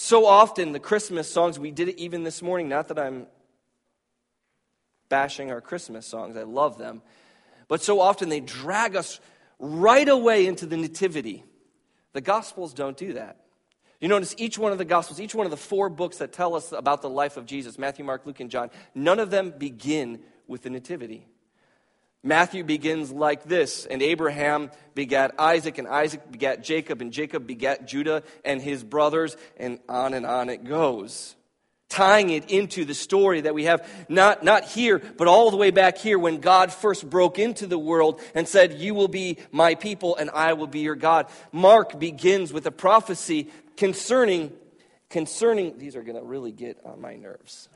So 0.00 0.26
often, 0.26 0.70
the 0.70 0.78
Christmas 0.78 1.28
songs, 1.28 1.58
we 1.58 1.72
did 1.72 1.88
it 1.88 1.98
even 1.98 2.22
this 2.22 2.40
morning, 2.40 2.68
not 2.68 2.86
that 2.86 3.00
I'm 3.00 3.26
bashing 5.08 5.50
our 5.50 5.60
Christmas 5.60 6.06
songs, 6.06 6.36
I 6.36 6.44
love 6.44 6.78
them, 6.78 7.02
but 7.66 7.82
so 7.82 7.98
often 7.98 8.28
they 8.28 8.38
drag 8.38 8.94
us 8.94 9.18
right 9.58 10.08
away 10.08 10.46
into 10.46 10.66
the 10.66 10.76
Nativity. 10.76 11.42
The 12.12 12.20
Gospels 12.20 12.74
don't 12.74 12.96
do 12.96 13.14
that. 13.14 13.38
You 14.00 14.06
notice 14.06 14.36
each 14.38 14.56
one 14.56 14.70
of 14.70 14.78
the 14.78 14.84
Gospels, 14.84 15.18
each 15.18 15.34
one 15.34 15.46
of 15.46 15.50
the 15.50 15.56
four 15.56 15.88
books 15.88 16.18
that 16.18 16.32
tell 16.32 16.54
us 16.54 16.70
about 16.70 17.02
the 17.02 17.10
life 17.10 17.36
of 17.36 17.44
Jesus 17.44 17.76
Matthew, 17.76 18.04
Mark, 18.04 18.24
Luke, 18.24 18.38
and 18.38 18.52
John 18.52 18.70
none 18.94 19.18
of 19.18 19.30
them 19.30 19.52
begin 19.58 20.20
with 20.46 20.62
the 20.62 20.70
Nativity. 20.70 21.26
Matthew 22.22 22.64
begins 22.64 23.12
like 23.12 23.44
this 23.44 23.86
And 23.86 24.02
Abraham 24.02 24.70
begat 24.94 25.34
Isaac, 25.38 25.78
and 25.78 25.88
Isaac 25.88 26.30
begat 26.30 26.62
Jacob, 26.62 27.00
and 27.00 27.12
Jacob 27.12 27.46
begat 27.46 27.86
Judah 27.86 28.22
and 28.44 28.60
his 28.60 28.82
brothers, 28.82 29.36
and 29.56 29.78
on 29.88 30.14
and 30.14 30.26
on 30.26 30.50
it 30.50 30.64
goes. 30.64 31.34
Tying 31.88 32.28
it 32.28 32.50
into 32.50 32.84
the 32.84 32.92
story 32.92 33.40
that 33.40 33.54
we 33.54 33.64
have 33.64 33.88
not, 34.10 34.44
not 34.44 34.64
here, 34.64 34.98
but 34.98 35.26
all 35.26 35.50
the 35.50 35.56
way 35.56 35.70
back 35.70 35.96
here 35.96 36.18
when 36.18 36.38
God 36.38 36.70
first 36.70 37.08
broke 37.08 37.38
into 37.38 37.66
the 37.66 37.78
world 37.78 38.20
and 38.34 38.46
said, 38.46 38.74
You 38.74 38.92
will 38.92 39.08
be 39.08 39.38
my 39.52 39.74
people, 39.74 40.14
and 40.16 40.28
I 40.28 40.52
will 40.52 40.66
be 40.66 40.80
your 40.80 40.96
God. 40.96 41.28
Mark 41.50 41.98
begins 41.98 42.52
with 42.52 42.66
a 42.66 42.70
prophecy 42.70 43.48
concerning, 43.78 44.52
concerning, 45.08 45.78
these 45.78 45.96
are 45.96 46.02
going 46.02 46.18
to 46.18 46.24
really 46.24 46.52
get 46.52 46.78
on 46.84 47.00
my 47.00 47.14
nerves. 47.14 47.70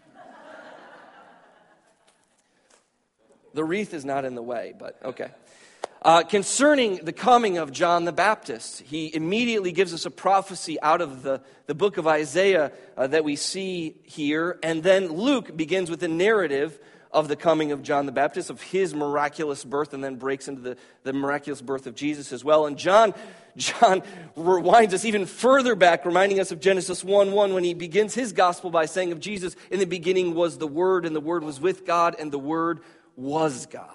The 3.54 3.64
wreath 3.64 3.94
is 3.94 4.04
not 4.04 4.24
in 4.24 4.34
the 4.34 4.42
way, 4.42 4.74
but 4.78 4.98
okay. 5.04 5.30
Uh, 6.04 6.24
concerning 6.24 6.96
the 7.04 7.12
coming 7.12 7.58
of 7.58 7.70
John 7.70 8.04
the 8.04 8.12
Baptist, 8.12 8.80
he 8.80 9.14
immediately 9.14 9.70
gives 9.70 9.94
us 9.94 10.04
a 10.04 10.10
prophecy 10.10 10.80
out 10.80 11.00
of 11.00 11.22
the, 11.22 11.40
the 11.66 11.76
book 11.76 11.96
of 11.96 12.08
Isaiah 12.08 12.72
uh, 12.96 13.06
that 13.06 13.22
we 13.22 13.36
see 13.36 13.94
here. 14.02 14.58
And 14.64 14.82
then 14.82 15.12
Luke 15.12 15.56
begins 15.56 15.90
with 15.90 16.02
a 16.02 16.08
narrative 16.08 16.76
of 17.12 17.28
the 17.28 17.36
coming 17.36 17.70
of 17.70 17.82
John 17.82 18.06
the 18.06 18.12
Baptist, 18.12 18.50
of 18.50 18.60
his 18.60 18.94
miraculous 18.94 19.64
birth, 19.64 19.94
and 19.94 20.02
then 20.02 20.16
breaks 20.16 20.48
into 20.48 20.62
the, 20.62 20.76
the 21.04 21.12
miraculous 21.12 21.60
birth 21.60 21.86
of 21.86 21.94
Jesus 21.94 22.32
as 22.32 22.42
well. 22.42 22.66
And 22.66 22.76
John, 22.76 23.14
John 23.56 24.02
rewinds 24.36 24.94
us 24.94 25.04
even 25.04 25.26
further 25.26 25.76
back, 25.76 26.04
reminding 26.04 26.40
us 26.40 26.50
of 26.50 26.58
Genesis 26.58 27.04
1 27.04 27.30
1 27.30 27.54
when 27.54 27.62
he 27.62 27.74
begins 27.74 28.12
his 28.14 28.32
gospel 28.32 28.70
by 28.70 28.86
saying 28.86 29.12
of 29.12 29.20
Jesus, 29.20 29.54
In 29.70 29.78
the 29.78 29.86
beginning 29.86 30.34
was 30.34 30.58
the 30.58 30.66
Word, 30.66 31.06
and 31.06 31.14
the 31.14 31.20
Word 31.20 31.44
was 31.44 31.60
with 31.60 31.86
God, 31.86 32.16
and 32.18 32.32
the 32.32 32.38
Word 32.40 32.80
was 33.16 33.66
God. 33.66 33.86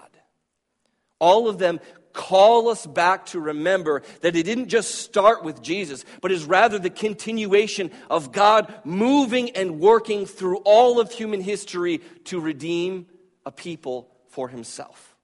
All 1.18 1.48
of 1.48 1.58
them 1.58 1.80
call 2.12 2.68
us 2.68 2.86
back 2.86 3.26
to 3.26 3.38
remember 3.38 4.02
that 4.22 4.34
it 4.34 4.42
didn't 4.42 4.68
just 4.68 4.96
start 4.96 5.44
with 5.44 5.62
Jesus, 5.62 6.04
but 6.20 6.32
is 6.32 6.44
rather 6.44 6.78
the 6.78 6.90
continuation 6.90 7.90
of 8.10 8.32
God 8.32 8.74
moving 8.84 9.50
and 9.50 9.78
working 9.78 10.26
through 10.26 10.58
all 10.58 11.00
of 11.00 11.12
human 11.12 11.40
history 11.40 11.98
to 12.24 12.40
redeem 12.40 13.06
a 13.46 13.52
people 13.52 14.10
for 14.30 14.48
himself. 14.48 15.16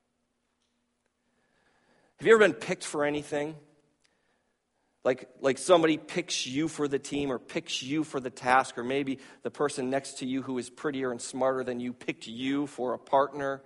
Have 2.18 2.26
you 2.28 2.34
ever 2.34 2.44
been 2.44 2.54
picked 2.54 2.84
for 2.84 3.04
anything? 3.04 3.56
Like, 5.04 5.28
like 5.40 5.58
somebody 5.58 5.98
picks 5.98 6.46
you 6.46 6.68
for 6.68 6.88
the 6.88 6.98
team 6.98 7.30
or 7.30 7.38
picks 7.38 7.82
you 7.82 8.04
for 8.04 8.20
the 8.20 8.30
task, 8.30 8.78
or 8.78 8.84
maybe 8.84 9.18
the 9.42 9.50
person 9.50 9.90
next 9.90 10.20
to 10.20 10.26
you 10.26 10.42
who 10.42 10.58
is 10.58 10.70
prettier 10.70 11.10
and 11.10 11.20
smarter 11.20 11.64
than 11.64 11.80
you 11.80 11.92
picked 11.92 12.26
you 12.26 12.66
for 12.66 12.94
a 12.94 12.98
partner 12.98 13.62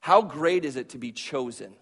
how 0.00 0.22
great 0.22 0.64
is 0.64 0.76
it 0.76 0.90
to 0.90 0.98
be 0.98 1.12
chosen? 1.12 1.74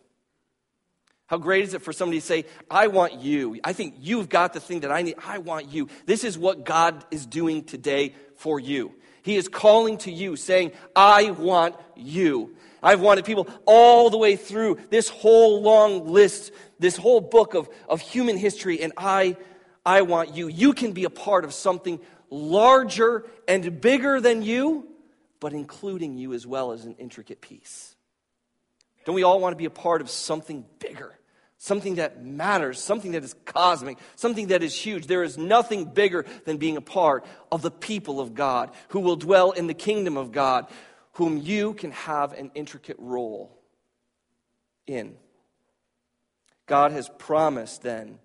How 1.27 1.37
great 1.37 1.65
is 1.65 1.75
it 1.75 1.83
for 1.83 1.93
somebody 1.93 2.21
to 2.21 2.27
say, 2.27 2.45
I 2.71 2.87
want 2.87 3.21
you. 3.21 3.61
I 3.63 3.73
think 3.73 3.97
you've 4.01 4.29
got 4.29 4.55
the 4.55 4.61
thing 4.61 4.81
that 4.81 4.91
I 4.91 5.03
need. 5.03 5.17
I 5.25 5.39
want 5.39 5.71
you. 5.71 5.89
This 6.07 6.25
is 6.25 6.39
what 6.39 6.65
God 6.65 7.05
is 7.11 7.27
doing 7.27 7.65
today 7.65 8.15
for 8.37 8.59
you. 8.59 8.95
He 9.23 9.37
is 9.37 9.47
calling 9.47 9.99
to 9.99 10.11
you, 10.11 10.37
saying, 10.37 10.73
I 10.97 11.33
want 11.33 11.77
you. 11.95 12.57
I've 12.83 13.01
wanted 13.01 13.27
people 13.27 13.47
all 13.67 14.09
the 14.09 14.17
way 14.17 14.37
through 14.37 14.79
this 14.89 15.11
whole 15.11 15.61
long 15.61 16.09
list, 16.09 16.51
this 16.79 16.97
whole 16.97 17.21
book 17.21 17.53
of, 17.55 17.69
of 17.89 18.01
human 18.01 18.39
history, 18.39 18.81
and 18.81 18.93
I, 18.97 19.37
I 19.85 20.03
want 20.03 20.35
you. 20.35 20.49
You 20.49 20.73
can 20.73 20.93
be 20.93 21.05
a 21.05 21.11
part 21.11 21.45
of 21.45 21.53
something 21.53 22.01
larger 22.31 23.27
and 23.47 23.83
bigger 23.83 24.19
than 24.21 24.41
you, 24.43 24.87
but 25.41 25.53
including 25.53 26.17
you 26.17 26.33
as 26.33 26.47
well 26.47 26.73
as 26.73 26.87
an 26.87 26.95
intricate 26.99 27.43
piece. 27.43 27.97
Don't 29.09 29.15
we 29.15 29.23
all 29.23 29.41
want 29.41 29.55
to 29.55 29.57
be 29.57 29.65
a 29.65 29.71
part 29.71 30.03
of 30.03 30.11
something 30.11 30.67
bigger? 30.81 31.19
Something 31.57 31.95
that 31.95 32.23
matters, 32.23 32.79
something 32.79 33.13
that 33.13 33.25
is 33.25 33.35
cosmic, 33.47 33.97
something 34.17 34.49
that 34.49 34.63
is 34.63 34.75
huge. 34.75 35.07
There 35.07 35.23
is 35.23 35.39
nothing 35.39 35.87
bigger 35.87 36.27
than 36.45 36.59
being 36.59 36.77
a 36.77 36.83
part 36.83 37.25
of 37.51 37.63
the 37.63 37.71
people 37.71 38.21
of 38.21 38.35
God 38.35 38.71
who 38.89 39.01
will 39.01 39.17
dwell 39.17 39.53
in 39.53 39.67
the 39.67 39.73
kingdom 39.73 40.19
of 40.19 40.31
God, 40.31 40.67
whom 41.13 41.39
you 41.39 41.73
can 41.73 41.93
have 41.93 42.35
an 42.35 42.51
intricate 42.55 42.97
role 42.99 43.59
in. 44.87 45.17
God 46.67 46.93
has 46.93 47.09
promised 47.17 47.81
then 47.81 48.19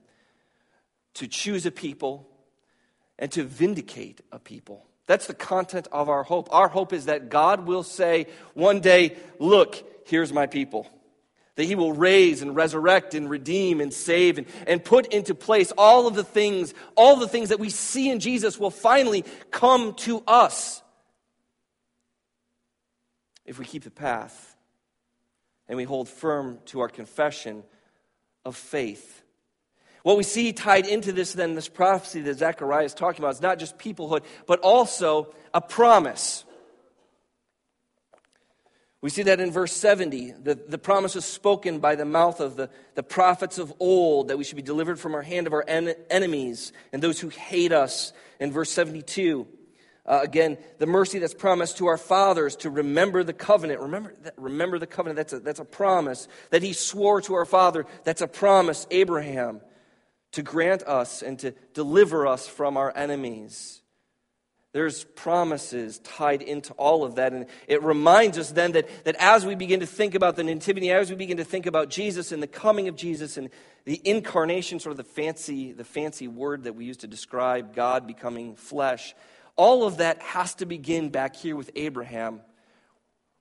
to 1.14 1.30
choose 1.30 1.66
a 1.66 1.72
people 1.72 2.28
and 3.18 3.32
to 3.32 3.44
vindicate 3.46 4.20
a 4.34 4.38
people. 4.38 4.86
That's 5.06 5.28
the 5.28 5.34
content 5.34 5.88
of 5.92 6.10
our 6.10 6.24
hope. 6.24 6.48
Our 6.52 6.68
hope 6.68 6.94
is 6.94 7.06
that 7.06 7.30
God 7.30 7.66
will 7.66 7.84
say 7.84 8.28
one 8.54 8.80
day, 8.80 9.18
Look, 9.40 9.84
here's 10.08 10.32
my 10.32 10.48
people. 10.48 10.88
That 11.56 11.66
he 11.66 11.76
will 11.76 11.94
raise 11.94 12.42
and 12.42 12.56
resurrect 12.56 13.14
and 13.14 13.30
redeem 13.30 13.80
and 13.80 13.94
save 13.94 14.40
and, 14.40 14.48
and 14.66 14.84
put 14.84 15.14
into 15.14 15.36
place 15.36 15.72
all 15.78 16.08
of 16.08 16.16
the 16.16 16.24
things, 16.24 16.74
all 16.96 17.18
the 17.18 17.28
things 17.28 17.50
that 17.50 17.60
we 17.60 17.70
see 17.70 18.10
in 18.10 18.20
Jesus 18.20 18.60
will 18.60 18.72
finally 18.72 19.24
come 19.52 19.94
to 19.96 20.24
us 20.26 20.82
if 23.46 23.60
we 23.60 23.66
keep 23.66 23.84
the 23.84 23.92
path 23.92 24.56
and 25.68 25.78
we 25.78 25.84
hold 25.84 26.10
firm 26.10 26.60
to 26.66 26.80
our 26.82 26.90
confession 26.90 27.64
of 28.46 28.56
faith. 28.56 29.23
What 30.04 30.18
we 30.18 30.24
see 30.24 30.52
tied 30.52 30.86
into 30.86 31.14
this, 31.14 31.34
then, 31.34 31.56
this 31.56 31.70
prophecy 31.70 32.22
that 32.22 32.38
Zechariah 32.38 32.86
is 32.86 32.94
talking 32.94 33.24
about, 33.24 33.36
is 33.36 33.42
not 33.42 33.58
just 33.58 33.78
peoplehood, 33.78 34.24
but 34.46 34.60
also 34.60 35.34
a 35.54 35.62
promise. 35.62 36.44
We 39.00 39.10
see 39.10 39.24
that 39.24 39.40
in 39.40 39.52
verse 39.52 39.74
70. 39.74 40.32
The, 40.44 40.56
the 40.56 40.78
promise 40.78 41.16
is 41.16 41.26
spoken 41.26 41.80
by 41.80 41.96
the 41.96 42.06
mouth 42.06 42.40
of 42.40 42.56
the, 42.56 42.70
the 42.96 43.04
prophets 43.04 43.58
of 43.58 43.74
old 43.80 44.28
that 44.30 44.38
we 44.38 44.44
should 44.44 44.56
be 44.56 44.62
delivered 44.62 45.00
from 45.00 45.16
our 45.16 45.22
hand 45.22 45.48
of 45.48 45.54
our 45.54 45.64
en- 45.68 45.96
enemies 46.10 46.74
and 46.92 47.02
those 47.02 47.20
who 47.20 47.30
hate 47.30 47.72
us. 47.72 48.14
In 48.40 48.52
verse 48.52 48.72
72, 48.72 49.48
uh, 50.06 50.20
again, 50.22 50.58
the 50.80 50.86
mercy 50.86 51.20
that's 51.20 51.34
promised 51.34 51.78
to 51.78 51.88
our 51.88 51.98
fathers 51.98 52.58
to 52.58 52.70
remember 52.70 53.24
the 53.24 53.34
covenant. 53.34 53.80
Remember, 53.80 54.14
that, 54.24 54.34
remember 54.38 54.80
the 54.80 54.88
covenant. 54.88 55.16
That's 55.16 55.34
a, 55.34 55.40
that's 55.40 55.60
a 55.60 55.66
promise 55.66 56.28
that 56.50 56.62
he 56.62 56.74
swore 56.74 57.22
to 57.22 57.36
our 57.36 57.46
father. 57.46 57.86
That's 58.04 58.22
a 58.22 58.28
promise, 58.28 58.86
Abraham, 58.92 59.62
to 60.34 60.42
grant 60.42 60.84
us 60.84 61.22
and 61.22 61.40
to 61.40 61.52
deliver 61.74 62.28
us 62.28 62.48
from 62.48 62.76
our 62.78 62.92
enemies. 62.96 63.82
There's 64.74 65.04
promises 65.04 66.00
tied 66.00 66.42
into 66.42 66.74
all 66.74 67.04
of 67.04 67.16
that. 67.16 67.32
And 67.32 67.46
it 67.68 67.84
reminds 67.84 68.40
us 68.40 68.50
then 68.50 68.72
that, 68.72 68.90
that 69.06 69.16
as 69.20 69.46
we 69.46 69.54
begin 69.54 69.82
to 69.82 69.86
think 69.86 70.16
about 70.16 70.36
the 70.36 70.44
Nativity, 70.44 70.92
as 70.92 71.12
we 71.12 71.16
begin 71.16 71.38
to 71.38 71.44
think 71.44 71.68
about 71.68 71.90
Jesus 71.90 72.32
and 72.32 72.42
the 72.42 72.48
coming 72.48 72.88
of 72.88 72.96
Jesus 72.96 73.38
and 73.38 73.52
the 73.86 74.02
incarnation, 74.04 74.80
sort 74.80 74.92
of 74.92 74.98
the 74.98 75.04
fancy, 75.04 75.72
the 75.72 75.84
fancy 75.84 76.28
word 76.28 76.64
that 76.64 76.74
we 76.74 76.86
use 76.86 76.98
to 76.98 77.08
describe 77.08 77.76
God 77.76 78.08
becoming 78.08 78.56
flesh, 78.56 79.14
all 79.56 79.84
of 79.86 79.98
that 79.98 80.20
has 80.24 80.56
to 80.56 80.66
begin 80.66 81.10
back 81.10 81.36
here 81.36 81.56
with 81.56 81.70
Abraham, 81.76 82.42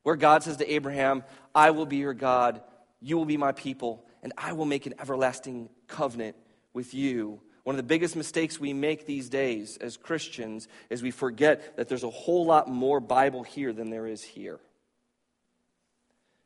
where 0.02 0.16
God 0.16 0.42
says 0.42 0.58
to 0.58 0.70
Abraham, 0.70 1.24
I 1.54 1.70
will 1.70 1.86
be 1.86 1.96
your 1.96 2.12
God, 2.12 2.60
You 3.00 3.16
will 3.16 3.24
be 3.24 3.38
my 3.38 3.52
people, 3.52 4.04
and 4.22 4.34
I 4.36 4.52
will 4.52 4.66
make 4.66 4.84
an 4.84 4.94
everlasting 5.00 5.70
covenant 5.88 6.36
with 6.72 6.94
you. 6.94 7.40
One 7.64 7.74
of 7.74 7.78
the 7.78 7.82
biggest 7.84 8.16
mistakes 8.16 8.58
we 8.58 8.72
make 8.72 9.06
these 9.06 9.28
days 9.28 9.78
as 9.80 9.96
Christians 9.96 10.66
is 10.90 11.02
we 11.02 11.10
forget 11.10 11.76
that 11.76 11.88
there's 11.88 12.02
a 12.02 12.10
whole 12.10 12.44
lot 12.44 12.68
more 12.68 12.98
Bible 13.00 13.42
here 13.42 13.72
than 13.72 13.90
there 13.90 14.06
is 14.06 14.22
here. 14.22 14.58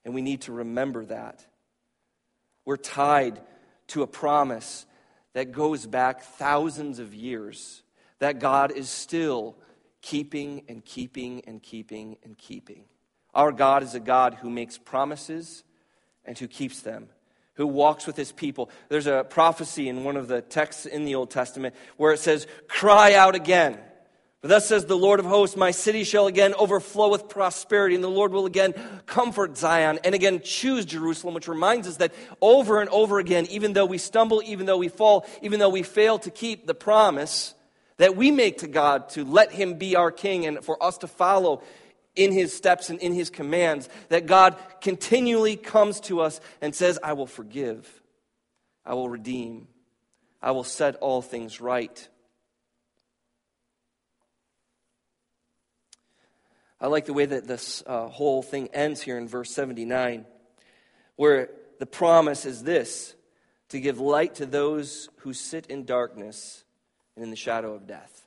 And 0.05 0.15
we 0.15 0.23
need 0.23 0.43
to 0.43 0.53
remember 0.53 1.05
that. 1.07 1.45
We're 2.65 2.77
tied 2.77 3.41
to 3.89 4.03
a 4.03 4.07
promise 4.07 4.87
that 5.33 5.53
goes 5.53 5.87
back 5.87 6.23
thousands 6.23 6.99
of 6.99 7.15
years 7.15 7.83
that 8.19 8.39
God 8.39 8.73
is 8.73 8.89
still 8.89 9.57
keeping 10.01 10.63
and 10.69 10.85
keeping 10.85 11.43
and 11.47 11.63
keeping 11.63 12.17
and 12.25 12.37
keeping. 12.39 12.85
Our 13.35 13.53
God 13.53 13.83
is 13.83 13.95
a 13.95 14.01
God 14.01 14.35
who 14.35 14.49
makes 14.49 14.79
promises 14.79 15.63
and 16.25 16.39
who 16.39 16.49
keeps 16.49 16.81
them, 16.81 17.09
who 17.57 17.67
walks 17.67 18.07
with 18.07 18.17
his 18.17 18.33
people. 18.33 18.71
There's 18.89 19.07
a 19.07 19.27
prophecy 19.29 19.89
in 19.89 20.05
one 20.05 20.17
of 20.17 20.29
the 20.29 20.43
texts 20.43 20.87
in 20.87 21.05
the 21.05 21.15
Old 21.15 21.31
Testament 21.31 21.75
where 21.97 22.13
it 22.13 22.21
says, 22.21 22.47
Cry 22.69 23.15
out 23.15 23.35
again. 23.35 23.79
For 24.43 24.49
thus 24.49 24.69
says 24.69 24.85
the 24.85 24.97
Lord 24.97 25.19
of 25.19 25.27
hosts, 25.27 25.57
My 25.57 25.71
city 25.71 26.05
shall 26.05 26.27
again 26.27 26.55
overflow 26.55 27.11
with 27.11 27.29
prosperity, 27.29 27.95
and 27.95 28.05
the 28.05 28.09
Lord 28.09 28.33
will 28.33 28.47
again 28.47 28.75
comfort 29.07 29.57
Zion 29.57 29.99
and 30.05 30.15
again 30.15 30.41
choose 30.45 30.85
Jerusalem, 30.85 31.35
which 31.35 31.49
reminds 31.49 31.89
us 31.89 31.97
that 31.97 32.15
over 32.41 32.81
and 32.81 32.91
over 32.91 33.19
again, 33.19 33.47
even 33.47 33.73
though 33.73 33.87
we 33.87 33.99
stumble, 33.99 34.43
even 34.45 34.67
though 34.67 34.77
we 34.77 34.89
fall, 34.89 35.27
even 35.43 35.59
though 35.59 35.71
we 35.71 35.83
fail 35.83 36.19
to 36.21 36.31
keep 36.31 36.67
the 36.67 36.75
promise 36.75 37.55
that 37.97 38.15
we 38.15 38.31
make 38.31 38.59
to 38.59 38.69
God 38.69 39.09
to 39.11 39.25
let 39.25 39.51
Him 39.51 39.79
be 39.79 39.97
our 39.97 40.11
king 40.11 40.47
and 40.47 40.63
for 40.63 40.81
us 40.83 40.99
to 40.99 41.07
follow 41.07 41.63
in 42.17 42.33
His 42.33 42.53
steps 42.53 42.91
and 42.91 42.99
in 43.01 43.13
His 43.13 43.31
commands, 43.31 43.89
that 44.09 44.27
God 44.27 44.57
continually 44.81 45.57
comes 45.57 46.01
to 46.01 46.21
us 46.21 46.41
and 46.61 46.75
says, 46.75 46.99
I 47.03 47.13
will 47.13 47.27
forgive, 47.27 48.03
I 48.85 48.95
will 48.95 49.09
redeem, 49.09 49.69
I 50.43 50.51
will 50.51 50.65
set 50.65 50.97
all 50.97 51.23
things 51.23 51.61
right. 51.61 52.09
I 56.81 56.89
like 56.89 57.07
the 57.07 57.15
way 57.15 57.25
that 57.25 57.47
this 57.47 57.83
uh, 57.87 58.09
whole 58.09 58.43
thing 58.43 58.69
ends 58.75 59.01
here 59.01 59.17
in 59.17 59.29
verse 59.29 59.51
79, 59.51 60.27
where 61.17 61.51
the 61.79 61.87
promise 61.87 62.45
is 62.45 62.63
this 62.63 63.15
to 63.71 63.81
give 63.81 63.99
light 63.99 64.37
to 64.37 64.47
those 64.47 65.09
who 65.19 65.33
sit 65.33 65.67
in 65.67 65.85
darkness 65.85 66.65
and 67.15 67.25
in 67.25 67.31
the 67.31 67.37
shadow 67.37 67.75
of 67.75 67.87
death. 67.87 68.26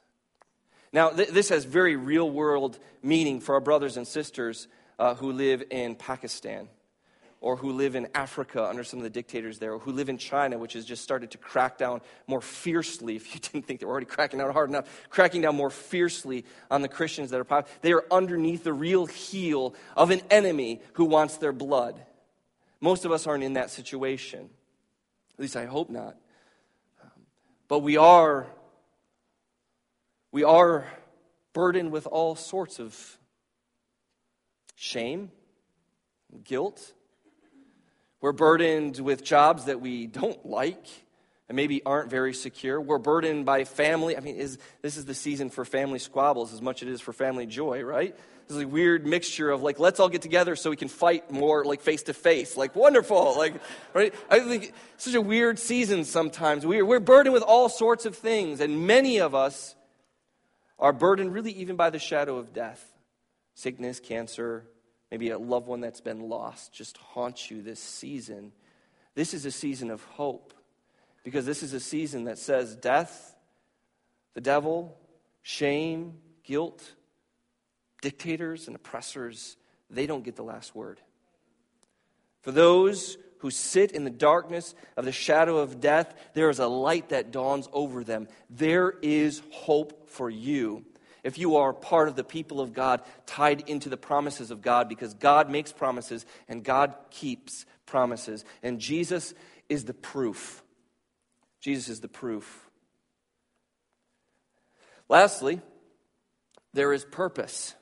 Now, 0.91 1.09
th- 1.09 1.29
this 1.29 1.49
has 1.49 1.65
very 1.65 1.95
real 1.95 2.29
world 2.29 2.79
meaning 3.03 3.39
for 3.39 3.55
our 3.55 3.61
brothers 3.61 3.97
and 3.97 4.07
sisters 4.07 4.67
uh, 4.97 5.15
who 5.15 5.31
live 5.31 5.63
in 5.69 5.95
Pakistan 5.95 6.69
or 7.41 7.55
who 7.55 7.71
live 7.71 7.95
in 7.95 8.07
Africa 8.13 8.65
under 8.65 8.83
some 8.83 8.99
of 8.99 9.03
the 9.03 9.09
dictators 9.09 9.59
there, 9.59 9.73
or 9.73 9.79
who 9.79 9.91
live 9.91 10.09
in 10.09 10.17
China, 10.17 10.57
which 10.57 10.73
has 10.73 10.83
just 10.85 11.01
started 11.01 11.31
to 11.31 11.37
crack 11.37 11.77
down 11.77 12.01
more 12.27 12.41
fiercely, 12.41 13.15
if 13.15 13.33
you 13.33 13.39
didn't 13.39 13.65
think 13.65 13.79
they 13.79 13.85
were 13.85 13.91
already 13.91 14.05
cracking 14.05 14.39
down 14.39 14.51
hard 14.51 14.69
enough, 14.69 15.07
cracking 15.09 15.41
down 15.41 15.55
more 15.55 15.69
fiercely 15.69 16.45
on 16.69 16.81
the 16.81 16.87
Christians 16.87 17.31
that 17.31 17.39
are 17.39 17.65
They 17.81 17.93
are 17.93 18.03
underneath 18.11 18.63
the 18.63 18.73
real 18.73 19.05
heel 19.05 19.73
of 19.95 20.11
an 20.11 20.21
enemy 20.29 20.81
who 20.93 21.05
wants 21.05 21.37
their 21.37 21.53
blood. 21.53 22.01
Most 22.81 23.05
of 23.05 23.11
us 23.11 23.27
aren't 23.27 23.43
in 23.43 23.53
that 23.53 23.69
situation. 23.69 24.49
At 25.33 25.39
least 25.39 25.55
I 25.55 25.65
hope 25.65 25.89
not. 25.89 26.17
But 27.67 27.79
we 27.79 27.97
are, 27.97 28.47
we 30.31 30.43
are 30.43 30.87
burdened 31.53 31.91
with 31.91 32.07
all 32.07 32.35
sorts 32.35 32.79
of 32.79 33.17
shame, 34.75 35.31
guilt, 36.43 36.93
we're 38.21 38.33
burdened 38.33 38.99
with 38.99 39.23
jobs 39.23 39.65
that 39.65 39.79
we 39.79 40.05
don't 40.05 40.45
like 40.45 40.85
and 41.47 41.55
maybe 41.55 41.81
aren't 41.85 42.09
very 42.09 42.33
secure. 42.33 42.79
We're 42.79 42.97
burdened 42.97 43.45
by 43.45 43.63
family. 43.63 44.17
I 44.17 44.19
mean, 44.19 44.35
is, 44.35 44.57
this 44.81 44.97
is 44.97 45.05
the 45.05 45.13
season 45.13 45.49
for 45.49 45.63
family 45.63 45.99
squabbles 45.99 46.53
as 46.53 46.61
much 46.61 46.81
as 46.81 46.89
it 46.89 46.91
is 46.91 47.01
for 47.01 47.13
family 47.13 47.45
joy, 47.45 47.81
right? 47.81 48.15
This 48.47 48.57
is 48.57 48.63
a 48.63 48.67
weird 48.67 49.05
mixture 49.07 49.49
of 49.49 49.61
like, 49.61 49.79
let's 49.79 50.01
all 50.01 50.09
get 50.09 50.21
together 50.21 50.57
so 50.57 50.69
we 50.69 50.75
can 50.75 50.89
fight 50.89 51.31
more 51.31 51.63
like 51.63 51.81
face 51.81 52.03
to 52.03 52.13
face. 52.13 52.57
Like, 52.57 52.75
wonderful. 52.75 53.37
Like, 53.37 53.53
right? 53.93 54.13
I 54.29 54.41
think 54.41 54.73
such 54.97 55.13
a 55.13 55.21
weird 55.21 55.57
season 55.57 56.03
sometimes. 56.03 56.65
We're, 56.65 56.85
we're 56.85 56.99
burdened 56.99 57.33
with 57.33 57.43
all 57.43 57.69
sorts 57.69 58.05
of 58.05 58.17
things, 58.17 58.59
and 58.59 58.85
many 58.85 59.21
of 59.21 59.33
us 59.33 59.75
are 60.79 60.93
burdened 60.93 61.33
really 61.33 61.51
even 61.51 61.75
by 61.75 61.89
the 61.89 61.99
shadow 61.99 62.37
of 62.37 62.53
death 62.53 62.85
sickness, 63.55 63.99
cancer, 63.99 64.63
maybe 65.11 65.31
a 65.31 65.37
loved 65.37 65.67
one 65.67 65.81
that's 65.81 65.99
been 65.99 66.29
lost 66.29 66.71
just 66.71 66.95
haunts 66.97 67.51
you 67.51 67.61
this 67.61 67.79
season, 67.79 68.53
this 69.15 69.33
is 69.33 69.45
a 69.45 69.51
season 69.51 69.91
of 69.91 70.01
hope 70.03 70.53
because 71.23 71.45
this 71.45 71.61
is 71.61 71.73
a 71.73 71.79
season 71.79 72.23
that 72.23 72.37
says 72.37 72.75
death, 72.77 73.35
the 74.33 74.41
devil, 74.41 74.97
shame, 75.41 76.13
guilt, 76.43 76.93
dictators 78.01 78.67
and 78.67 78.75
oppressors, 78.75 79.57
they 79.89 80.07
don't 80.07 80.23
get 80.23 80.37
the 80.37 80.43
last 80.43 80.73
word. 80.73 81.01
For 82.41 82.51
those 82.51 83.17
who 83.39 83.51
sit 83.51 83.91
in 83.91 84.03
the 84.03 84.09
darkness 84.09 84.75
of 84.95 85.05
the 85.05 85.11
shadow 85.11 85.57
of 85.57 85.81
death, 85.81 86.13
there 86.33 86.49
is 86.49 86.59
a 86.59 86.67
light 86.67 87.09
that 87.09 87.31
dawns 87.31 87.67
over 87.73 88.03
them. 88.03 88.27
There 88.49 88.93
is 89.01 89.41
hope 89.51 90.09
for 90.09 90.29
you 90.29 90.85
if 91.23 91.37
you 91.37 91.57
are 91.57 91.73
part 91.73 92.07
of 92.07 92.15
the 92.15 92.23
people 92.23 92.61
of 92.61 92.73
God 92.73 93.01
tied 93.25 93.67
into 93.69 93.89
the 93.89 93.97
promises 93.97 94.51
of 94.51 94.61
God, 94.61 94.87
because 94.87 95.13
God 95.13 95.49
makes 95.49 95.71
promises 95.71 96.25
and 96.47 96.63
God 96.63 96.95
keeps 97.11 97.65
promises. 97.85 98.45
And 98.63 98.79
Jesus 98.79 99.33
is 99.67 99.85
the 99.85 99.93
proof. 99.93 100.63
Jesus 101.59 101.89
is 101.89 101.99
the 101.99 102.07
proof. 102.07 102.69
Lastly, 105.09 105.61
there 106.73 106.93
is 106.93 107.03
purpose. 107.03 107.75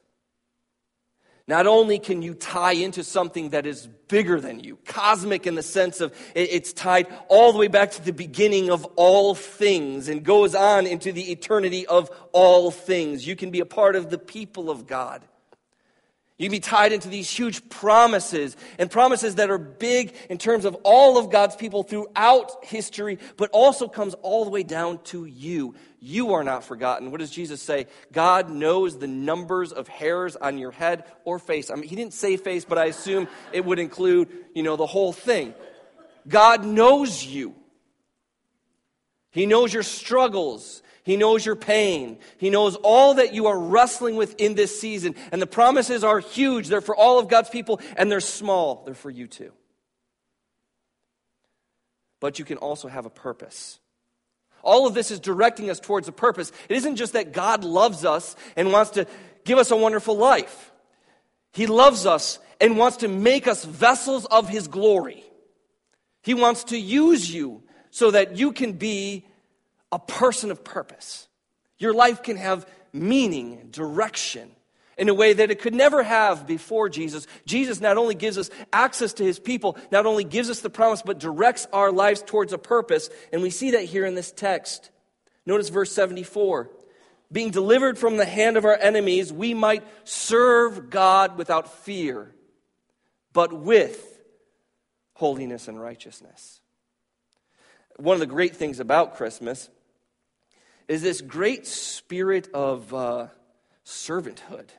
Not 1.47 1.65
only 1.65 1.97
can 1.97 2.21
you 2.21 2.33
tie 2.33 2.73
into 2.73 3.05
something 3.05 3.51
that 3.51 3.65
is 3.65 3.87
bigger 4.09 4.41
than 4.41 4.59
you, 4.59 4.77
cosmic 4.85 5.47
in 5.47 5.55
the 5.55 5.63
sense 5.63 6.01
of 6.01 6.13
it's 6.35 6.73
tied 6.73 7.07
all 7.29 7.53
the 7.53 7.57
way 7.57 7.69
back 7.69 7.91
to 7.91 8.03
the 8.03 8.11
beginning 8.11 8.69
of 8.69 8.83
all 8.97 9.33
things 9.33 10.09
and 10.09 10.23
goes 10.23 10.55
on 10.55 10.85
into 10.85 11.13
the 11.13 11.31
eternity 11.31 11.87
of 11.87 12.11
all 12.33 12.69
things. 12.69 13.25
You 13.25 13.37
can 13.37 13.49
be 13.49 13.61
a 13.61 13.65
part 13.65 13.95
of 13.95 14.09
the 14.09 14.17
people 14.17 14.69
of 14.69 14.87
God. 14.87 15.23
You 16.37 16.45
can 16.45 16.51
be 16.51 16.59
tied 16.59 16.91
into 16.91 17.09
these 17.09 17.29
huge 17.29 17.67
promises 17.67 18.55
and 18.77 18.91
promises 18.91 19.35
that 19.35 19.49
are 19.49 19.57
big 19.57 20.15
in 20.29 20.37
terms 20.37 20.65
of 20.65 20.75
all 20.83 21.17
of 21.17 21.31
God's 21.31 21.55
people 21.55 21.81
throughout 21.81 22.63
history, 22.63 23.17
but 23.37 23.49
also 23.51 23.87
comes 23.87 24.13
all 24.21 24.43
the 24.45 24.51
way 24.51 24.61
down 24.61 24.99
to 25.05 25.25
you. 25.25 25.73
You 25.99 26.35
are 26.35 26.43
not 26.43 26.63
forgotten. 26.63 27.09
What 27.09 27.21
does 27.21 27.31
Jesus 27.31 27.59
say? 27.59 27.87
God 28.11 28.51
knows 28.51 28.99
the 28.99 29.07
numbers 29.07 29.71
of 29.71 29.87
hairs 29.87 30.35
on 30.35 30.59
your 30.59 30.69
head 30.69 31.05
or 31.25 31.39
face. 31.39 31.71
I 31.71 31.75
mean, 31.75 31.89
he 31.89 31.95
didn't 31.95 32.13
say 32.13 32.37
face, 32.37 32.65
but 32.65 32.77
I 32.77 32.85
assume 32.85 33.27
it 33.51 33.65
would 33.65 33.79
include, 33.79 34.29
you 34.53 34.61
know, 34.61 34.75
the 34.75 34.85
whole 34.85 35.13
thing. 35.13 35.55
God 36.27 36.63
knows 36.63 37.25
you. 37.25 37.55
He 39.37 39.45
knows 39.45 39.71
your 39.71 39.83
struggles. 39.83 40.81
He 41.03 41.15
knows 41.15 41.45
your 41.45 41.55
pain. 41.55 42.17
He 42.39 42.49
knows 42.49 42.75
all 42.75 43.13
that 43.13 43.35
you 43.35 43.45
are 43.45 43.59
wrestling 43.59 44.15
with 44.15 44.33
in 44.39 44.55
this 44.55 44.81
season. 44.81 45.13
And 45.31 45.39
the 45.39 45.45
promises 45.45 46.03
are 46.03 46.17
huge. 46.17 46.69
They're 46.69 46.81
for 46.81 46.95
all 46.95 47.19
of 47.19 47.27
God's 47.27 47.51
people, 47.51 47.79
and 47.95 48.11
they're 48.11 48.19
small. 48.19 48.81
They're 48.83 48.95
for 48.95 49.11
you 49.11 49.27
too. 49.27 49.51
But 52.19 52.39
you 52.39 52.45
can 52.45 52.57
also 52.57 52.87
have 52.87 53.05
a 53.05 53.11
purpose. 53.11 53.77
All 54.63 54.87
of 54.87 54.95
this 54.95 55.11
is 55.11 55.19
directing 55.19 55.69
us 55.69 55.79
towards 55.79 56.07
a 56.07 56.11
purpose. 56.11 56.51
It 56.67 56.77
isn't 56.77 56.95
just 56.95 57.13
that 57.13 57.31
God 57.31 57.63
loves 57.63 58.05
us 58.05 58.35
and 58.55 58.71
wants 58.71 58.89
to 58.91 59.05
give 59.45 59.59
us 59.59 59.69
a 59.69 59.77
wonderful 59.77 60.17
life, 60.17 60.71
He 61.53 61.67
loves 61.67 62.07
us 62.07 62.39
and 62.59 62.75
wants 62.75 62.97
to 62.97 63.07
make 63.07 63.47
us 63.47 63.63
vessels 63.63 64.25
of 64.25 64.49
His 64.49 64.67
glory. 64.67 65.23
He 66.23 66.33
wants 66.33 66.63
to 66.65 66.77
use 66.79 67.31
you 67.31 67.61
so 67.97 68.11
that 68.11 68.37
you 68.37 68.51
can 68.51 68.73
be 68.73 69.26
a 69.91 69.99
person 69.99 70.51
of 70.51 70.63
purpose. 70.63 71.27
Your 71.77 71.93
life 71.93 72.23
can 72.23 72.37
have 72.37 72.65
meaning, 72.93 73.69
direction 73.71 74.51
in 74.97 75.09
a 75.09 75.13
way 75.13 75.33
that 75.33 75.51
it 75.51 75.61
could 75.61 75.75
never 75.75 76.01
have 76.01 76.47
before 76.47 76.89
Jesus. 76.89 77.27
Jesus 77.45 77.79
not 77.79 77.97
only 77.97 78.15
gives 78.15 78.37
us 78.37 78.49
access 78.73 79.13
to 79.13 79.23
his 79.23 79.37
people, 79.37 79.77
not 79.91 80.05
only 80.05 80.23
gives 80.23 80.49
us 80.49 80.61
the 80.61 80.69
promise, 80.69 81.03
but 81.03 81.19
directs 81.19 81.67
our 81.71 81.91
lives 81.91 82.23
towards 82.25 82.51
a 82.51 82.57
purpose. 82.57 83.09
And 83.31 83.41
we 83.41 83.51
see 83.51 83.71
that 83.71 83.85
here 83.85 84.05
in 84.05 84.15
this 84.15 84.31
text. 84.31 84.89
Notice 85.45 85.69
verse 85.69 85.91
74. 85.91 86.71
Being 87.31 87.51
delivered 87.51 87.99
from 87.99 88.17
the 88.17 88.25
hand 88.25 88.57
of 88.57 88.65
our 88.65 88.77
enemies, 88.77 89.31
we 89.31 89.53
might 89.53 89.83
serve 90.03 90.89
God 90.89 91.37
without 91.37 91.71
fear, 91.83 92.33
but 93.33 93.53
with 93.53 94.19
holiness 95.13 95.67
and 95.67 95.79
righteousness. 95.79 96.61
One 97.97 98.13
of 98.13 98.19
the 98.19 98.27
great 98.27 98.55
things 98.55 98.79
about 98.79 99.15
Christmas 99.17 99.69
is 100.87 101.01
this 101.01 101.21
great 101.21 101.67
spirit 101.67 102.49
of 102.53 102.93
uh, 102.93 103.27
servanthood. 103.85 104.69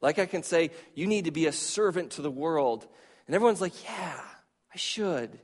Like 0.00 0.18
I 0.18 0.26
can 0.26 0.42
say, 0.42 0.70
you 0.94 1.06
need 1.06 1.24
to 1.24 1.30
be 1.30 1.46
a 1.46 1.52
servant 1.52 2.12
to 2.12 2.22
the 2.22 2.30
world. 2.30 2.86
And 3.26 3.34
everyone's 3.34 3.60
like, 3.60 3.84
yeah, 3.84 4.20
I 4.72 4.76
should. 4.76 5.38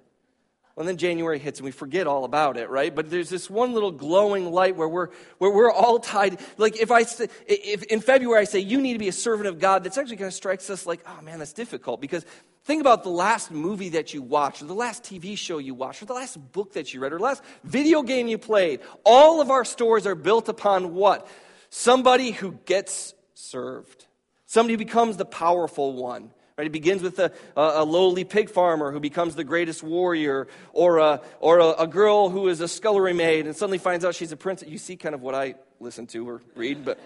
Well, 0.77 0.87
then 0.87 0.97
January 0.97 1.39
hits 1.39 1.59
and 1.59 1.67
we 1.67 1.71
forget 1.71 2.07
all 2.07 2.25
about 2.25 2.57
it, 2.57 2.71
right? 2.71 2.95
But 2.95 3.11
there's 3.11 3.29
this 3.29 3.51
one 3.51 3.75
little 3.75 3.91
glowing 3.91 4.51
light 4.51 4.75
where 4.75 4.89
we're, 4.89 5.09
where 5.37 5.51
we're 5.51 5.71
all 5.71 5.99
tied. 5.99 6.41
Like 6.57 6.81
if 6.81 6.91
I, 6.91 7.05
if 7.47 7.83
in 7.85 8.01
February 8.01 8.41
I 8.41 8.45
say, 8.45 8.61
you 8.61 8.81
need 8.81 8.95
to 8.95 8.99
be 8.99 9.09
a 9.09 9.13
servant 9.13 9.49
of 9.49 9.59
God, 9.59 9.85
that's 9.85 9.99
actually 9.99 10.17
kind 10.17 10.29
of 10.29 10.35
strikes 10.35 10.71
us 10.71 10.87
like, 10.87 11.01
oh 11.07 11.21
man, 11.23 11.41
that's 11.41 11.53
difficult. 11.53 12.01
Because 12.01 12.25
think 12.65 12.81
about 12.81 13.03
the 13.03 13.11
last 13.11 13.51
movie 13.51 13.91
that 13.91 14.15
you 14.15 14.23
watched, 14.23 14.63
or 14.63 14.67
the 14.67 14.75
last 14.75 15.03
TV 15.03 15.37
show 15.37 15.59
you 15.59 15.75
watched, 15.75 16.03
or 16.03 16.07
the 16.07 16.15
last 16.15 16.37
book 16.53 16.75
that 16.75 16.93
you 16.93 17.01
read, 17.01 17.13
or 17.13 17.19
the 17.19 17.25
last 17.25 17.43
video 17.65 18.03
game 18.03 18.29
you 18.29 18.39
played. 18.39 18.81
All 19.05 19.41
of 19.41 19.51
our 19.51 19.65
stories 19.65 20.07
are 20.07 20.15
built 20.15 20.49
upon 20.49 20.95
what? 20.95 21.27
Somebody 21.71 22.33
who 22.33 22.53
gets 22.65 23.15
served. 23.35 24.07
Somebody 24.47 24.75
who 24.75 24.79
becomes 24.79 25.17
the 25.17 25.25
powerful 25.25 25.95
one. 25.95 26.31
Right? 26.59 26.67
It 26.67 26.71
begins 26.71 27.03
with 27.03 27.19
a, 27.19 27.33
a, 27.57 27.83
lowly 27.85 28.25
pig 28.25 28.51
farmer 28.51 28.93
who 28.93 29.01
becomes 29.01 29.35
the 29.35 29.45
greatest 29.45 29.83
warrior, 29.83 30.49
or, 30.73 30.99
a, 30.99 31.21
or 31.41 31.61
a, 31.61 31.71
a, 31.71 31.87
girl 31.87 32.29
who 32.29 32.49
is 32.49 32.61
a 32.61 32.69
scullery 32.69 33.15
maid 33.15 33.47
and 33.47 33.57
suddenly 33.57 33.79
finds 33.79 34.05
out 34.05 34.15
she's 34.15 34.33
a 34.33 34.37
princess. 34.37 34.69
You 34.69 34.77
see 34.77 34.97
kind 34.97 35.15
of 35.15 35.23
what 35.23 35.35
I 35.35 35.55
listen 35.81 36.07
to 36.09 36.29
or 36.29 36.43
read, 36.55 36.85
but 36.85 37.01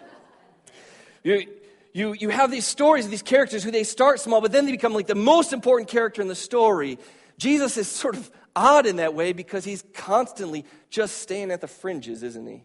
you, 1.22 1.46
you, 1.96 2.12
you 2.12 2.28
have 2.28 2.50
these 2.50 2.66
stories 2.66 3.06
of 3.06 3.10
these 3.10 3.22
characters 3.22 3.64
who 3.64 3.70
they 3.70 3.82
start 3.82 4.20
small, 4.20 4.42
but 4.42 4.52
then 4.52 4.66
they 4.66 4.70
become 4.70 4.92
like 4.92 5.06
the 5.06 5.14
most 5.14 5.54
important 5.54 5.88
character 5.88 6.20
in 6.20 6.28
the 6.28 6.34
story. 6.34 6.98
Jesus 7.38 7.78
is 7.78 7.88
sort 7.88 8.16
of 8.16 8.30
odd 8.54 8.84
in 8.84 8.96
that 8.96 9.14
way 9.14 9.32
because 9.32 9.64
he's 9.64 9.82
constantly 9.94 10.66
just 10.90 11.16
staying 11.22 11.50
at 11.50 11.62
the 11.62 11.66
fringes, 11.66 12.22
isn't 12.22 12.46
he? 12.46 12.64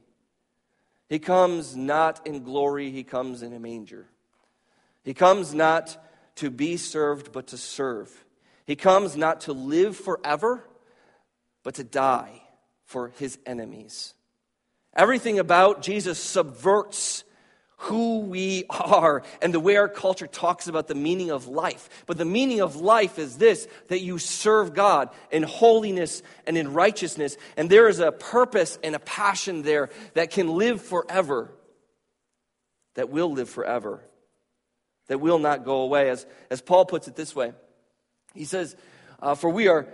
He 1.08 1.18
comes 1.18 1.78
not 1.78 2.28
in 2.28 2.44
glory, 2.44 2.92
he 2.92 3.06
comes 3.06 3.42
in 3.42 3.54
a 3.54 3.60
manger. 3.60 4.06
He 5.06 5.14
comes 5.14 5.54
not 5.54 5.96
to 6.36 6.50
be 6.50 6.76
served, 6.76 7.32
but 7.32 7.48
to 7.48 7.58
serve. 7.58 8.26
He 8.66 8.76
comes 8.76 9.16
not 9.16 9.42
to 9.42 9.54
live 9.54 9.96
forever, 9.96 10.62
but 11.64 11.76
to 11.76 11.86
die 11.86 12.42
for 12.84 13.14
his 13.18 13.40
enemies. 13.46 14.14
Everything 14.94 15.40
about 15.40 15.82
Jesus 15.82 16.20
subverts 16.20 17.24
who 17.82 18.20
we 18.20 18.66
are 18.70 19.24
and 19.42 19.54
the 19.54 19.60
way 19.60 19.76
our 19.76 19.90
culture 19.90 20.28
talks 20.28 20.68
about 20.68 20.88
the 20.88 20.96
meaning 20.96 21.32
of 21.32 21.48
life. 21.48 22.04
But 22.06 22.18
the 22.18 22.26
meaning 22.26 22.62
of 22.62 22.76
life 22.76 23.20
is 23.20 23.38
this 23.38 23.68
that 23.88 24.02
you 24.02 24.18
serve 24.18 24.74
God 24.74 25.10
in 25.32 25.44
holiness 25.44 26.24
and 26.48 26.58
in 26.58 26.74
righteousness. 26.74 27.38
And 27.58 27.70
there 27.70 27.88
is 27.88 28.00
a 28.00 28.12
purpose 28.12 28.80
and 28.84 28.96
a 28.96 29.00
passion 29.00 29.62
there 29.62 29.90
that 30.14 30.32
can 30.32 30.48
live 30.48 30.82
forever, 30.82 31.52
that 32.96 33.10
will 33.10 33.32
live 33.32 33.50
forever 33.50 34.02
that 35.12 35.20
will 35.20 35.40
not 35.40 35.66
go 35.66 35.82
away. 35.82 36.10
As, 36.10 36.26
as 36.50 36.62
Paul 36.62 36.86
puts 36.86 37.10
it 37.10 37.18
this 37.18 37.36
way, 37.36 37.52
he 38.34 38.46
says, 38.46 38.78
uh, 39.22 39.36
For 39.36 39.50
we 39.50 39.68
are 39.68 39.88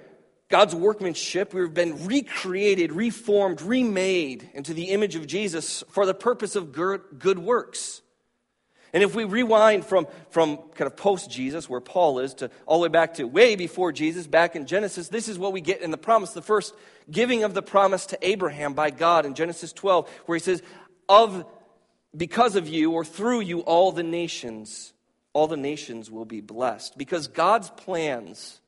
God's 0.50 0.74
workmanship. 0.74 1.54
We've 1.54 1.74
been 1.74 2.06
recreated, 2.06 2.92
reformed, 2.92 3.62
remade 3.62 4.50
into 4.54 4.74
the 4.74 4.90
image 4.92 5.16
of 5.16 5.28
Jesus 5.28 5.84
for 5.90 6.06
the 6.06 6.14
purpose 6.14 6.56
of 6.56 6.72
good, 6.72 7.40
works. 7.40 8.02
And 8.94 9.04
if 9.04 9.14
we 9.14 9.26
rewind 9.26 9.86
from, 9.86 10.08
from 10.30 10.58
kind 10.76 10.90
of 10.90 10.96
post 10.96 11.30
Jesus, 11.30 11.70
where 11.70 11.82
Paul 11.82 12.20
is, 12.20 12.36
to 12.36 12.50
all 12.66 12.80
the 12.80 12.84
way 12.84 12.90
back 12.90 13.16
to 13.16 13.26
way 13.26 13.56
before 13.56 13.92
Jesus, 13.92 14.26
back 14.26 14.56
in 14.56 14.66
Genesis, 14.66 15.10
this 15.10 15.28
is 15.28 15.38
what 15.38 15.52
we 15.52 15.60
get 15.60 15.82
in 15.82 15.92
the 15.92 15.98
promise, 15.98 16.32
the 16.32 16.42
first 16.42 16.74
giving 17.12 17.44
of 17.44 17.54
the 17.54 17.62
promise 17.62 18.06
to 18.08 18.18
Abraham 18.22 18.74
by 18.74 18.90
God 18.90 19.26
in 19.26 19.36
Genesis 19.36 19.74
12, 19.74 20.10
where 20.26 20.38
he 20.38 20.44
says, 20.44 20.64
Of 21.10 21.46
because 22.16 22.56
of 22.56 22.70
you 22.70 22.94
or 22.94 23.04
through 23.04 23.42
you, 23.42 23.60
all 23.60 23.92
the 23.92 24.04
nations 24.04 24.94
all 25.38 25.48
the 25.48 25.56
nations 25.56 26.10
will 26.10 26.26
be 26.26 26.42
blessed. 26.42 26.98
Because 26.98 27.28
God's 27.28 27.70
plans, 27.70 28.60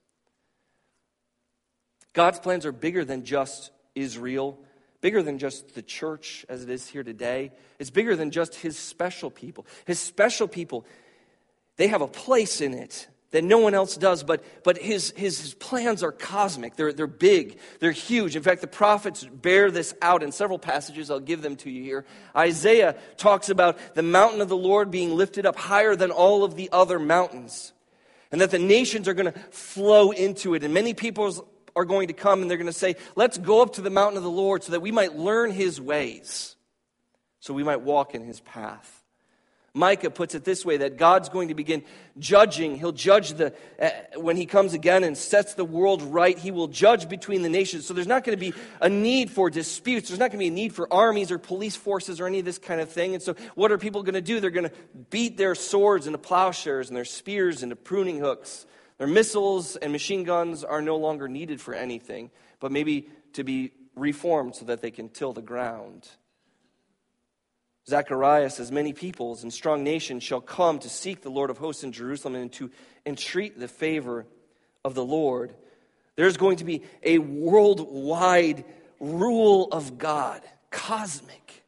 God's 2.14 2.40
plans 2.40 2.66
are 2.66 2.72
bigger 2.72 3.06
than 3.06 3.24
just 3.24 3.72
Israel, 3.96 4.60
bigger 5.02 5.22
than 5.22 5.38
just 5.38 5.76
the 5.76 5.82
church 5.82 6.46
as 6.50 6.64
it 6.64 6.70
is 6.70 6.88
here 6.88 7.04
today. 7.04 7.52
It's 7.78 7.90
bigger 7.90 8.16
than 8.16 8.32
just 8.32 8.56
his 8.56 8.78
special 8.78 9.30
people. 9.30 9.66
His 9.86 10.00
special 10.00 10.48
people, 10.48 10.86
they 11.78 11.88
have 11.88 12.02
a 12.02 12.08
place 12.08 12.62
in 12.62 12.74
it 12.74 13.08
that 13.32 13.44
no 13.44 13.60
one 13.60 13.76
else 13.76 13.96
does, 13.96 14.24
but, 14.24 14.44
but 14.64 14.78
his, 14.78 15.14
his, 15.16 15.40
his, 15.40 15.54
plans 15.54 16.02
are 16.02 16.12
cosmic. 16.12 16.76
They're, 16.76 16.92
they're 16.92 17.06
big, 17.06 17.60
they're 17.80 17.92
huge. 17.92 18.36
In 18.36 18.42
fact, 18.42 18.62
the 18.62 18.68
prophets 18.68 19.24
bear 19.24 19.70
this 19.70 19.94
out 20.02 20.24
in 20.24 20.32
several 20.32 20.58
passages. 20.58 21.12
I'll 21.12 21.20
give 21.20 21.42
them 21.42 21.56
to 21.58 21.70
you 21.70 21.84
here. 21.84 22.06
Isaiah 22.36 22.96
talks 23.18 23.50
about 23.50 23.78
the 23.94 24.02
mountain 24.02 24.42
of 24.42 24.50
the 24.50 24.58
Lord 24.58 24.90
being 24.90 25.16
lifted 25.16 25.46
up 25.46 25.56
higher 25.56 25.96
than 25.96 26.10
all 26.10 26.44
of 26.44 26.56
the 26.56 26.70
other 26.72 26.98
mountains, 26.98 27.72
and 28.32 28.42
that 28.42 28.50
the 28.52 28.60
nations 28.60 29.08
are 29.08 29.14
going 29.14 29.32
to 29.32 29.40
flow 29.52 30.10
into 30.10 30.56
it. 30.56 30.64
And 30.64 30.74
many 30.74 30.96
people 30.96 31.48
are 31.76 31.86
going 31.86 32.08
to 32.08 32.14
come 32.14 32.42
and 32.42 32.50
they're 32.50 32.58
going 32.58 32.68
to 32.68 32.74
say, 32.74 32.96
Let's 33.16 33.38
go 33.38 33.62
up 33.62 33.74
to 33.74 33.82
the 33.82 33.90
mountain 33.90 34.18
of 34.18 34.24
the 34.24 34.30
Lord 34.30 34.64
so 34.64 34.72
that 34.72 34.82
we 34.82 34.92
might 34.92 35.16
learn 35.16 35.52
his 35.52 35.80
ways, 35.80 36.56
so 37.40 37.54
we 37.54 37.64
might 37.64 37.82
walk 37.82 38.16
in 38.16 38.24
his 38.24 38.40
path. 38.42 39.00
Micah 39.74 40.10
puts 40.10 40.36
it 40.36 40.44
this 40.44 40.66
way 40.66 40.78
that 40.78 40.98
God's 40.98 41.30
going 41.30 41.50
to 41.50 41.54
begin 41.54 41.84
judging. 42.18 42.76
He'll 42.76 42.92
judge 42.92 43.34
the, 43.34 43.54
uh, 43.80 43.90
when 44.20 44.36
he 44.36 44.46
comes 44.46 44.74
again 44.74 45.04
and 45.04 45.18
sets 45.18 45.54
the 45.54 45.66
world 45.66 46.02
right, 46.02 46.38
he 46.38 46.52
will 46.52 46.68
judge 46.68 47.08
between 47.08 47.44
the 47.44 47.50
nations. 47.50 47.86
So 47.86 47.94
there's 47.94 48.08
not 48.08 48.24
going 48.24 48.38
to 48.38 48.40
be 48.40 48.54
a 48.82 48.90
need 48.90 49.30
for 49.30 49.50
disputes. 49.50 50.10
There's 50.10 50.20
not 50.20 50.32
going 50.32 50.40
to 50.40 50.46
be 50.46 50.48
a 50.48 50.52
need 50.52 50.74
for 50.74 50.92
armies 50.92 51.32
or 51.32 51.38
police 51.38 51.76
forces 51.76 52.20
or 52.20 52.28
any 52.28 52.40
of 52.40 52.46
this 52.46 52.58
kind 52.58 52.82
of 52.82 52.90
thing. 52.90 53.14
And 53.14 53.24
so 53.24 53.36
what 53.56 53.72
are 53.72 53.78
people 53.78 54.04
going 54.04 54.16
to 54.16 54.22
do? 54.22 54.40
They're 54.40 54.50
going 54.50 54.70
to 54.70 54.76
beat 55.10 55.38
their 55.38 55.56
swords 55.56 56.08
into 56.08 56.18
plowshares 56.18 56.90
and 56.90 56.98
their 56.98 57.06
spears 57.06 57.64
into 57.64 57.76
pruning 57.76 58.20
hooks. 58.20 58.66
Their 59.00 59.08
missiles 59.08 59.78
and 59.78 59.92
machine 59.92 60.26
guns 60.26 60.64
are 60.64 60.82
no 60.82 60.98
longer 60.98 61.28
needed 61.28 61.60
for 61.60 61.74
anything, 61.74 62.30
but 62.60 62.72
maybe 62.72 63.10
to 63.34 63.44
be 63.44 63.72
reformed 63.96 64.56
so 64.56 64.66
that 64.66 64.82
they 64.82 64.92
can 64.92 65.10
till 65.10 65.34
the 65.34 65.42
ground. 65.42 66.08
Zechariah 67.88 68.50
says, 68.50 68.72
Many 68.72 68.92
peoples 68.92 69.42
and 69.42 69.54
strong 69.54 69.84
nations 69.84 70.24
shall 70.24 70.42
come 70.42 70.80
to 70.80 70.90
seek 70.90 71.22
the 71.22 71.32
Lord 71.32 71.50
of 71.50 71.58
hosts 71.58 71.84
in 71.84 71.94
Jerusalem 71.94 72.36
and 72.36 72.52
to 72.54 72.70
entreat 73.06 73.58
the 73.58 73.70
favor 73.70 74.28
of 74.84 74.96
the 74.96 75.06
Lord. 75.06 75.56
There's 76.18 76.38
going 76.38 76.58
to 76.58 76.66
be 76.66 76.84
a 77.02 77.20
worldwide 77.20 78.66
rule 79.00 79.70
of 79.72 79.98
God, 79.98 80.42
cosmic. 80.70 81.64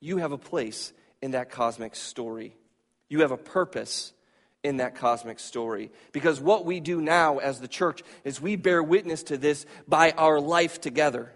You 0.00 0.18
have 0.18 0.32
a 0.32 0.38
place 0.38 0.92
in 1.22 1.30
that 1.30 1.50
cosmic 1.50 1.96
story. 1.96 2.54
You 3.08 3.22
have 3.22 3.32
a 3.32 3.38
purpose 3.38 4.12
in 4.64 4.78
that 4.78 4.96
cosmic 4.96 5.38
story. 5.38 5.90
Because 6.12 6.40
what 6.40 6.64
we 6.64 6.80
do 6.80 7.00
now 7.00 7.38
as 7.38 7.60
the 7.60 7.68
church 7.68 8.02
is 8.24 8.40
we 8.40 8.56
bear 8.56 8.82
witness 8.82 9.22
to 9.24 9.36
this 9.36 9.66
by 9.86 10.10
our 10.12 10.40
life 10.40 10.80
together. 10.80 11.32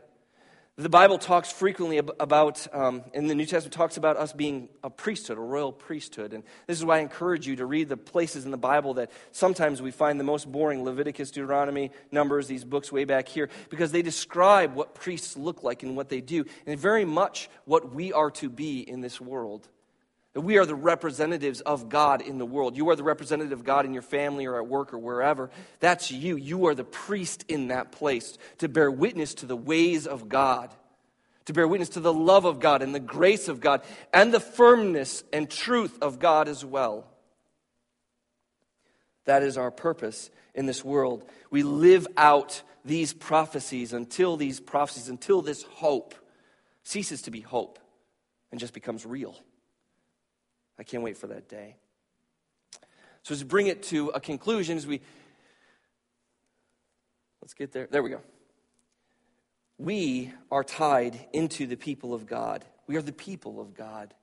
The 0.77 0.89
Bible 0.89 1.19
talks 1.19 1.53
frequently 1.53 1.99
about, 1.99 2.67
um, 2.75 3.03
in 3.13 3.27
the 3.27 3.35
New 3.35 3.45
Testament, 3.45 3.75
talks 3.75 3.99
about 3.99 4.17
us 4.17 4.33
being 4.33 4.71
a 4.83 4.89
priesthood, 4.89 5.37
a 5.37 5.41
royal 5.41 5.71
priesthood. 5.71 6.33
And 6.33 6.43
this 6.67 6.79
is 6.79 6.85
why 6.85 6.97
I 6.97 7.01
encourage 7.01 7.47
you 7.47 7.57
to 7.57 7.67
read 7.67 7.91
the 7.91 7.97
places 7.99 8.47
in 8.47 8.51
the 8.51 8.57
Bible 8.57 8.95
that 8.95 9.11
sometimes 9.33 9.83
we 9.83 9.91
find 9.91 10.19
the 10.19 10.25
most 10.25 10.51
boring 10.51 10.83
Leviticus, 10.83 11.31
Deuteronomy, 11.31 11.91
Numbers, 12.11 12.47
these 12.47 12.65
books 12.65 12.91
way 12.91 13.05
back 13.05 13.29
here, 13.29 13.51
because 13.69 13.93
they 13.93 14.01
describe 14.01 14.75
what 14.75 14.95
priests 14.95 15.37
look 15.37 15.63
like 15.63 15.83
and 15.83 15.95
what 15.95 16.09
they 16.09 16.23
do, 16.23 16.47
and 16.67 16.81
very 16.81 17.05
much 17.05 17.51
what 17.67 17.95
we 17.95 18.15
are 18.15 18.31
to 18.31 18.49
be 18.49 18.81
in 18.81 19.03
this 19.03 19.21
world. 19.21 19.69
That 20.35 20.41
we 20.41 20.57
are 20.57 20.65
the 20.65 20.75
representatives 20.75 21.61
of 21.61 21.91
God 21.91 22.23
in 22.23 22.39
the 22.39 22.47
world. 22.47 22.77
You 22.77 22.89
are 22.89 22.97
the 22.97 23.03
representative 23.03 23.59
of 23.59 23.65
God 23.65 23.85
in 23.85 23.93
your 23.93 24.03
family 24.03 24.47
or 24.47 24.57
at 24.57 24.67
work 24.67 24.95
or 24.95 24.99
wherever. 24.99 25.51
That's 25.81 26.11
you. 26.11 26.37
You 26.37 26.67
are 26.69 26.75
the 26.75 26.85
priest 26.85 27.45
in 27.49 27.69
that 27.69 27.93
place 27.93 28.39
to 28.59 28.69
bear 28.69 28.91
witness 28.91 29.35
to 29.35 29.47
the 29.47 29.57
ways 29.57 30.07
of 30.07 30.31
God, 30.31 30.75
to 31.45 31.53
bear 31.53 31.69
witness 31.69 31.91
to 31.91 32.01
the 32.01 32.15
love 32.15 32.47
of 32.47 32.61
God 32.61 32.81
and 32.81 32.95
the 32.95 33.01
grace 33.01 33.49
of 33.49 33.61
God 33.61 33.83
and 34.13 34.33
the 34.33 34.41
firmness 34.41 35.23
and 35.35 35.51
truth 35.51 35.99
of 36.01 36.19
God 36.19 36.49
as 36.49 36.65
well. 36.65 37.07
That 39.27 39.43
is 39.43 39.59
our 39.59 39.71
purpose 39.71 40.31
in 40.55 40.65
this 40.65 40.83
world. 40.83 41.29
We 41.51 41.63
live 41.63 42.07
out 42.17 42.63
these 42.87 43.13
prophecies 43.13 43.93
until 43.93 44.39
these 44.39 44.61
prophecies, 44.61 45.11
until 45.11 45.43
this 45.43 45.63
hope 45.63 46.15
ceases 46.85 47.23
to 47.23 47.31
be 47.31 47.41
hope 47.41 47.79
and 48.51 48.59
just 48.59 48.73
becomes 48.73 49.05
real. 49.05 49.37
I 50.79 50.83
can't 50.83 51.03
wait 51.03 51.17
for 51.17 51.29
that 51.29 51.49
day. 51.49 51.77
So, 53.23 53.35
to 53.35 53.45
bring 53.45 53.69
it 53.69 53.85
to 53.85 54.09
a 54.09 54.21
conclusion, 54.21 54.77
as 54.77 54.87
we 54.87 55.01
let's 57.41 57.55
get 57.55 57.73
there. 57.73 57.89
There 57.91 58.03
we 58.03 58.11
go. 58.11 58.21
We 59.79 60.33
are 60.51 60.65
tied 60.65 61.27
into 61.33 61.67
the 61.67 61.77
people 61.77 62.15
of 62.15 62.27
God. 62.27 62.65
We 62.87 62.97
are 62.97 63.03
the 63.03 63.13
people 63.13 63.61
of 63.61 63.75
God. 63.75 64.15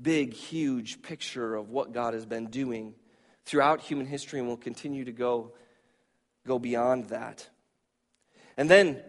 Big, 0.00 0.32
huge 0.32 1.02
picture 1.02 1.54
of 1.54 1.70
what 1.70 1.92
God 1.92 2.14
has 2.14 2.26
been 2.26 2.46
doing 2.46 2.94
throughout 3.44 3.80
human 3.80 4.06
history 4.06 4.40
and 4.40 4.48
will 4.48 4.56
continue 4.56 5.04
to 5.04 5.12
go, 5.12 5.52
go 6.46 6.58
beyond 6.58 7.08
that. 7.10 7.48
And 8.56 8.68
then 8.68 9.00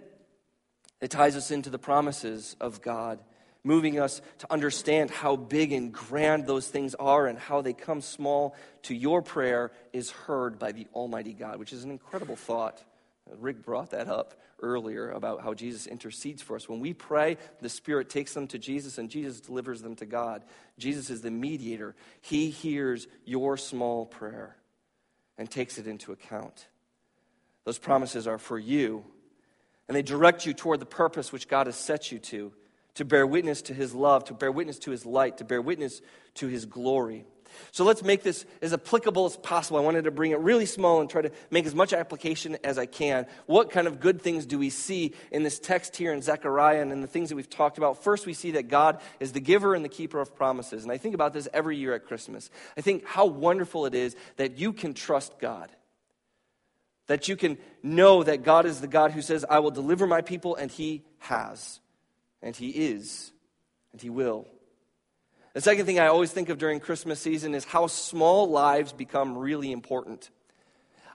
it 1.02 1.10
ties 1.10 1.36
us 1.36 1.52
into 1.52 1.70
the 1.70 1.80
promises 1.80 2.56
of 2.62 2.82
God 2.82 3.20
moving 3.66 4.00
us 4.00 4.22
to 4.40 4.52
understand 4.52 5.10
how 5.12 5.36
big 5.36 5.74
and 5.74 5.92
grand 5.92 6.48
those 6.48 6.68
things 6.68 6.96
are 6.96 7.28
and 7.28 7.38
how 7.38 7.62
they 7.62 7.74
come 7.74 8.00
small 8.00 8.56
to 8.84 8.96
your 8.96 9.22
prayer 9.22 9.72
is 9.92 10.12
heard 10.12 10.58
by 10.58 10.72
the 10.72 10.88
Almighty 10.94 11.34
God, 11.34 11.60
which 11.60 11.74
is 11.74 11.84
an 11.84 11.92
incredible 11.92 12.38
thought 12.38 12.82
Rick 13.40 13.64
brought 13.64 13.92
that 13.92 14.08
up 14.08 14.36
earlier 14.62 15.10
about 15.10 15.42
how 15.42 15.54
Jesus 15.54 15.88
intercedes 15.88 16.42
for 16.42 16.56
us. 16.56 16.70
When 16.70 16.80
we 16.80 16.94
pray, 16.94 17.38
the 17.60 17.70
Spirit 17.70 18.10
takes 18.10 18.34
them 18.34 18.48
to 18.48 18.60
Jesus 18.60 18.98
and 18.98 19.10
Jesus 19.10 19.42
delivers 19.42 19.82
them 19.82 19.96
to 19.98 20.06
God. 20.06 20.44
Jesus 20.78 21.10
is 21.10 21.22
the 21.22 21.32
mediator. 21.32 21.96
He 22.22 22.50
hears 22.50 23.08
your 23.26 23.58
small 23.58 24.06
prayer 24.06 24.56
and 25.38 25.50
takes 25.50 25.78
it 25.78 25.88
into 25.88 26.12
account. 26.12 26.68
Those 27.66 27.80
promises 27.80 28.28
are 28.28 28.38
for 28.38 28.60
you, 28.60 29.04
and 29.88 29.98
they 29.98 30.04
direct 30.04 30.46
you 30.46 30.54
toward 30.54 30.80
the 30.80 30.86
purpose 30.86 31.32
which 31.32 31.48
God 31.48 31.66
has 31.66 31.76
set 31.76 32.12
you 32.12 32.20
to 32.20 32.54
to 32.96 33.06
bear 33.06 33.26
witness 33.28 33.62
to 33.64 33.74
his 33.74 33.94
love, 33.94 34.26
to 34.26 34.34
bear 34.34 34.52
witness 34.52 34.80
to 34.80 34.92
his 34.92 35.06
light, 35.06 35.38
to 35.38 35.46
bear 35.46 35.62
witness 35.62 36.02
to 36.36 36.48
his 36.48 36.66
glory. 36.66 37.26
So 37.72 37.84
let's 37.84 38.04
make 38.04 38.24
this 38.24 38.46
as 38.62 38.74
applicable 38.74 39.26
as 39.26 39.38
possible. 39.38 39.78
I 39.78 39.82
wanted 39.82 40.06
to 40.06 40.12
bring 40.12 40.32
it 40.32 40.40
really 40.40 40.66
small 40.66 41.02
and 41.02 41.10
try 41.10 41.22
to 41.22 41.32
make 41.52 41.66
as 41.66 41.76
much 41.76 41.94
application 41.94 42.58
as 42.64 42.78
I 42.78 42.86
can. 42.86 43.28
What 43.46 43.72
kind 43.72 43.88
of 43.88 44.00
good 44.00 44.22
things 44.22 44.46
do 44.46 44.58
we 44.60 44.70
see 44.70 45.14
in 45.32 45.44
this 45.44 45.60
text 45.60 45.96
here 45.96 46.14
in 46.14 46.22
Zechariah 46.22 46.82
and 46.82 46.92
in 46.92 47.02
the 47.02 47.08
things 47.08 47.30
that 47.30 47.36
we've 47.36 47.50
talked 47.50 47.78
about? 47.78 48.04
First, 48.04 48.26
we 48.26 48.34
see 48.34 48.52
that 48.52 48.68
God 48.68 49.00
is 49.20 49.32
the 49.32 49.40
giver 49.40 49.74
and 49.74 49.86
the 49.86 49.90
keeper 49.90 50.20
of 50.20 50.36
promises. 50.36 50.84
And 50.84 50.92
I 50.92 50.98
think 50.98 51.16
about 51.16 51.34
this 51.34 51.48
every 51.54 51.78
year 51.78 51.94
at 51.94 52.06
Christmas. 52.06 52.50
I 52.78 52.82
think 52.82 53.06
how 53.06 53.26
wonderful 53.26 53.86
it 53.86 53.96
is 53.96 54.16
that 54.38 54.58
you 54.58 54.74
can 54.74 54.94
trust 54.94 55.40
God. 55.40 55.70
That 57.08 57.28
you 57.28 57.36
can 57.36 57.58
know 57.84 58.24
that 58.24 58.44
God 58.44 58.66
is 58.66 58.82
the 58.82 58.88
God 58.88 59.12
who 59.12 59.22
says, 59.22 59.46
I 59.48 59.60
will 59.60 59.72
deliver 59.72 60.08
my 60.08 60.22
people, 60.22 60.56
and 60.56 60.72
He 60.72 61.04
has, 61.20 61.80
and 62.46 62.56
He 62.56 62.70
is, 62.70 63.34
and 63.92 64.02
He 64.02 64.10
will. 64.10 64.48
The 65.54 65.62
second 65.62 65.86
thing 65.86 66.00
I 66.00 66.08
always 66.08 66.32
think 66.32 66.50
of 66.50 66.58
during 66.58 66.80
Christmas 66.80 67.20
season 67.20 67.56
is 67.56 67.66
how 67.66 67.88
small 67.88 68.50
lives 68.50 68.94
become 68.94 69.38
really 69.38 69.72
important. 69.72 70.30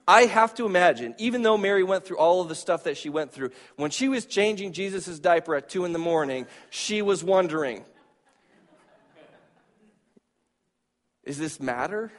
I 0.08 0.22
have 0.22 0.54
to 0.54 0.66
imagine, 0.66 1.14
even 1.18 1.42
though 1.42 1.56
Mary 1.56 1.84
went 1.84 2.04
through 2.04 2.18
all 2.18 2.40
of 2.40 2.48
the 2.48 2.54
stuff 2.54 2.84
that 2.84 2.96
she 2.96 3.08
went 3.10 3.32
through, 3.32 3.50
when 3.76 3.90
she 3.90 4.08
was 4.08 4.26
changing 4.26 4.72
Jesus' 4.72 5.18
diaper 5.18 5.54
at 5.54 5.68
2 5.68 5.84
in 5.84 5.92
the 5.92 5.98
morning, 5.98 6.46
she 6.68 7.00
was 7.00 7.22
wondering 7.22 7.84
Is 11.22 11.38
this 11.38 11.60
matter? 11.60 12.10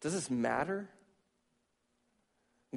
Does 0.00 0.14
this 0.14 0.30
matter? 0.30 0.88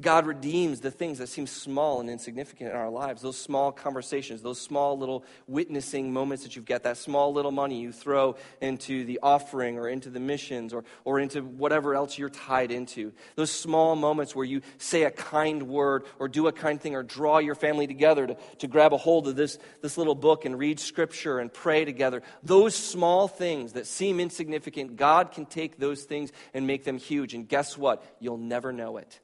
God 0.01 0.25
redeems 0.25 0.81
the 0.81 0.91
things 0.91 1.17
that 1.17 1.27
seem 1.27 1.47
small 1.47 1.99
and 1.99 2.09
insignificant 2.09 2.71
in 2.71 2.75
our 2.75 2.89
lives. 2.89 3.21
Those 3.21 3.37
small 3.37 3.71
conversations, 3.71 4.41
those 4.41 4.59
small 4.59 4.97
little 4.97 5.25
witnessing 5.47 6.13
moments 6.13 6.43
that 6.43 6.55
you've 6.55 6.65
got, 6.65 6.83
that 6.83 6.97
small 6.97 7.33
little 7.33 7.51
money 7.51 7.79
you 7.79 7.91
throw 7.91 8.35
into 8.61 9.05
the 9.05 9.19
offering 9.23 9.77
or 9.77 9.87
into 9.87 10.09
the 10.09 10.19
missions 10.19 10.73
or, 10.73 10.83
or 11.05 11.19
into 11.19 11.41
whatever 11.41 11.95
else 11.95 12.17
you're 12.17 12.29
tied 12.29 12.71
into. 12.71 13.11
Those 13.35 13.51
small 13.51 13.95
moments 13.95 14.35
where 14.35 14.45
you 14.45 14.61
say 14.77 15.03
a 15.03 15.11
kind 15.11 15.63
word 15.63 16.05
or 16.19 16.27
do 16.27 16.47
a 16.47 16.51
kind 16.51 16.79
thing 16.79 16.95
or 16.95 17.03
draw 17.03 17.39
your 17.39 17.55
family 17.55 17.87
together 17.87 18.27
to, 18.27 18.37
to 18.59 18.67
grab 18.67 18.93
a 18.93 18.97
hold 18.97 19.27
of 19.27 19.35
this, 19.35 19.57
this 19.81 19.97
little 19.97 20.15
book 20.15 20.45
and 20.45 20.57
read 20.57 20.79
scripture 20.79 21.39
and 21.39 21.53
pray 21.53 21.85
together. 21.85 22.21
Those 22.43 22.75
small 22.75 23.27
things 23.27 23.73
that 23.73 23.87
seem 23.87 24.19
insignificant, 24.19 24.95
God 24.95 25.31
can 25.31 25.45
take 25.45 25.77
those 25.77 26.03
things 26.03 26.31
and 26.53 26.67
make 26.67 26.83
them 26.83 26.97
huge. 26.97 27.33
And 27.33 27.47
guess 27.47 27.77
what? 27.77 28.03
You'll 28.19 28.37
never 28.37 28.71
know 28.71 28.97
it. 28.97 29.19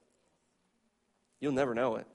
You'll 1.40 1.54
never 1.54 1.74
know 1.74 1.96
it. 1.96 2.08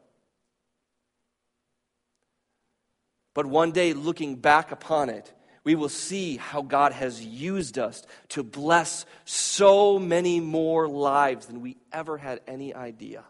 But 3.35 3.47
one 3.47 3.73
day, 3.73 3.93
looking 3.93 4.37
back 4.37 4.73
upon 4.73 5.09
it, 5.09 5.33
we 5.63 5.75
will 5.75 5.89
see 5.89 6.37
how 6.37 6.63
God 6.63 6.93
has 6.93 7.25
used 7.25 7.79
us 7.79 8.03
to 8.31 8.43
bless 8.43 9.05
so 9.25 9.99
many 9.99 10.41
more 10.41 10.89
lives 10.89 11.47
than 11.47 11.61
we 11.61 11.77
ever 11.93 12.17
had 12.17 12.41
any 12.47 12.75
idea. 12.75 13.25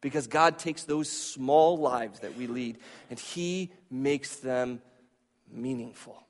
Because 0.00 0.28
God 0.28 0.58
takes 0.58 0.84
those 0.84 1.10
small 1.10 1.76
lives 1.76 2.20
that 2.20 2.36
we 2.36 2.46
lead 2.46 2.78
and 3.10 3.18
He 3.18 3.70
makes 3.90 4.36
them 4.36 4.80
meaningful. 5.50 6.22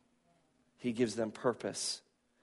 He 0.79 0.92
gives 0.92 1.14
them 1.14 1.31
purpose. 1.31 2.01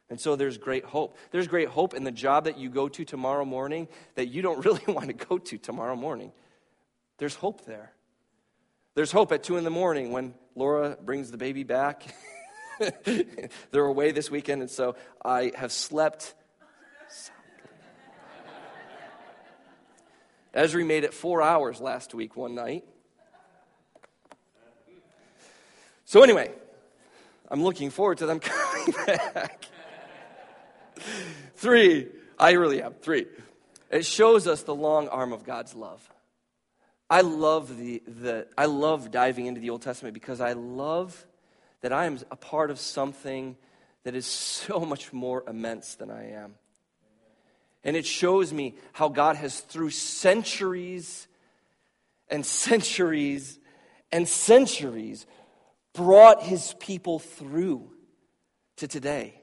And 0.10 0.20
so 0.20 0.36
there's 0.36 0.58
great 0.58 0.86
hope. 0.86 1.18
There's 1.32 1.48
great 1.48 1.68
hope 1.68 1.94
in 1.94 2.04
the 2.04 2.12
job 2.12 2.46
that 2.46 2.58
you 2.58 2.70
go 2.70 2.88
to 2.90 3.06
tomorrow 3.06 3.44
morning 3.44 3.88
that 4.16 4.28
you 4.28 4.42
don't 4.42 4.64
really 4.66 4.84
want 4.88 5.08
to 5.08 5.14
go 5.14 5.38
to 5.38 5.58
tomorrow 5.58 5.96
morning. 5.96 6.32
There's 7.18 7.36
hope 7.36 7.66
there. 7.66 7.92
There's 8.94 9.12
hope 9.12 9.32
at 9.32 9.44
2 9.44 9.58
in 9.58 9.64
the 9.64 9.70
morning 9.70 10.12
when 10.12 10.36
Laura 10.56 10.98
brings 11.04 11.32
the 11.32 11.38
baby 11.38 11.64
back. 11.64 12.04
They're 13.72 13.86
away 13.86 14.12
this 14.12 14.30
weekend, 14.32 14.62
and 14.62 14.72
so 14.72 14.96
I 15.24 15.52
have 15.56 15.72
slept. 15.72 16.34
Ezri 20.54 20.86
made 20.86 21.04
it 21.04 21.14
four 21.14 21.42
hours 21.42 21.82
last 21.82 22.14
week 22.14 22.38
one 22.38 22.56
night. 22.56 22.86
So, 26.06 26.24
anyway, 26.24 26.52
I'm 27.50 27.64
looking 27.64 27.90
forward 27.90 28.20
to 28.20 28.26
them 28.26 28.40
coming 28.42 28.94
back. 29.06 29.66
three, 31.56 32.08
I 32.38 32.52
really 32.52 32.82
am. 32.82 32.94
Three. 32.94 33.26
It 33.92 34.06
shows 34.06 34.48
us 34.48 34.64
the 34.64 34.76
long 34.76 35.08
arm 35.08 35.34
of 35.34 35.44
God's 35.44 35.76
love. 35.76 36.08
I 37.10 37.22
love, 37.22 37.78
the, 37.78 38.02
the, 38.08 38.48
I 38.58 38.66
love 38.66 39.12
diving 39.12 39.46
into 39.46 39.62
the 39.62 39.70
Old 39.70 39.84
Testament 39.84 40.14
because 40.14 40.42
I 40.42 40.54
love 40.54 41.26
that 41.82 41.94
I 41.94 42.06
am 42.06 42.18
a 42.32 42.36
part 42.36 42.72
of 42.72 42.80
something 42.80 43.56
that 44.04 44.16
is 44.16 44.26
so 44.26 44.80
much 44.86 45.14
more 45.14 45.44
immense 45.48 45.96
than 45.96 46.10
I 46.10 46.32
am. 46.32 46.56
And 47.84 47.96
it 47.96 48.06
shows 48.06 48.52
me 48.52 48.76
how 48.94 49.10
God 49.10 49.36
has, 49.36 49.60
through 49.60 49.92
centuries 49.92 51.28
and 52.28 52.44
centuries 52.44 53.60
and 54.12 54.28
centuries, 54.28 55.28
brought 55.94 56.42
his 56.42 56.74
people 56.80 57.20
through 57.20 57.92
to 58.78 58.88
today. 58.88 59.40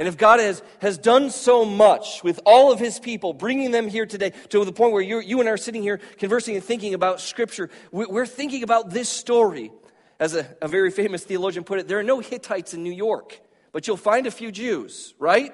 And 0.00 0.08
if 0.08 0.16
God 0.16 0.40
has, 0.40 0.62
has 0.80 0.96
done 0.96 1.28
so 1.28 1.66
much 1.66 2.24
with 2.24 2.40
all 2.46 2.72
of 2.72 2.78
his 2.78 2.98
people, 2.98 3.34
bringing 3.34 3.70
them 3.70 3.86
here 3.86 4.06
today 4.06 4.32
to 4.48 4.64
the 4.64 4.72
point 4.72 4.94
where 4.94 5.02
you 5.02 5.40
and 5.40 5.48
I 5.48 5.52
are 5.52 5.58
sitting 5.58 5.82
here 5.82 6.00
conversing 6.16 6.54
and 6.56 6.64
thinking 6.64 6.94
about 6.94 7.20
Scripture, 7.20 7.68
we're 7.92 8.24
thinking 8.24 8.62
about 8.62 8.88
this 8.88 9.10
story. 9.10 9.70
As 10.18 10.34
a, 10.34 10.46
a 10.62 10.68
very 10.68 10.90
famous 10.90 11.22
theologian 11.24 11.64
put 11.64 11.80
it, 11.80 11.86
there 11.86 11.98
are 11.98 12.02
no 12.02 12.20
Hittites 12.20 12.72
in 12.72 12.82
New 12.82 12.92
York, 12.92 13.38
but 13.72 13.86
you'll 13.86 13.98
find 13.98 14.26
a 14.26 14.30
few 14.30 14.50
Jews, 14.50 15.12
right? 15.18 15.52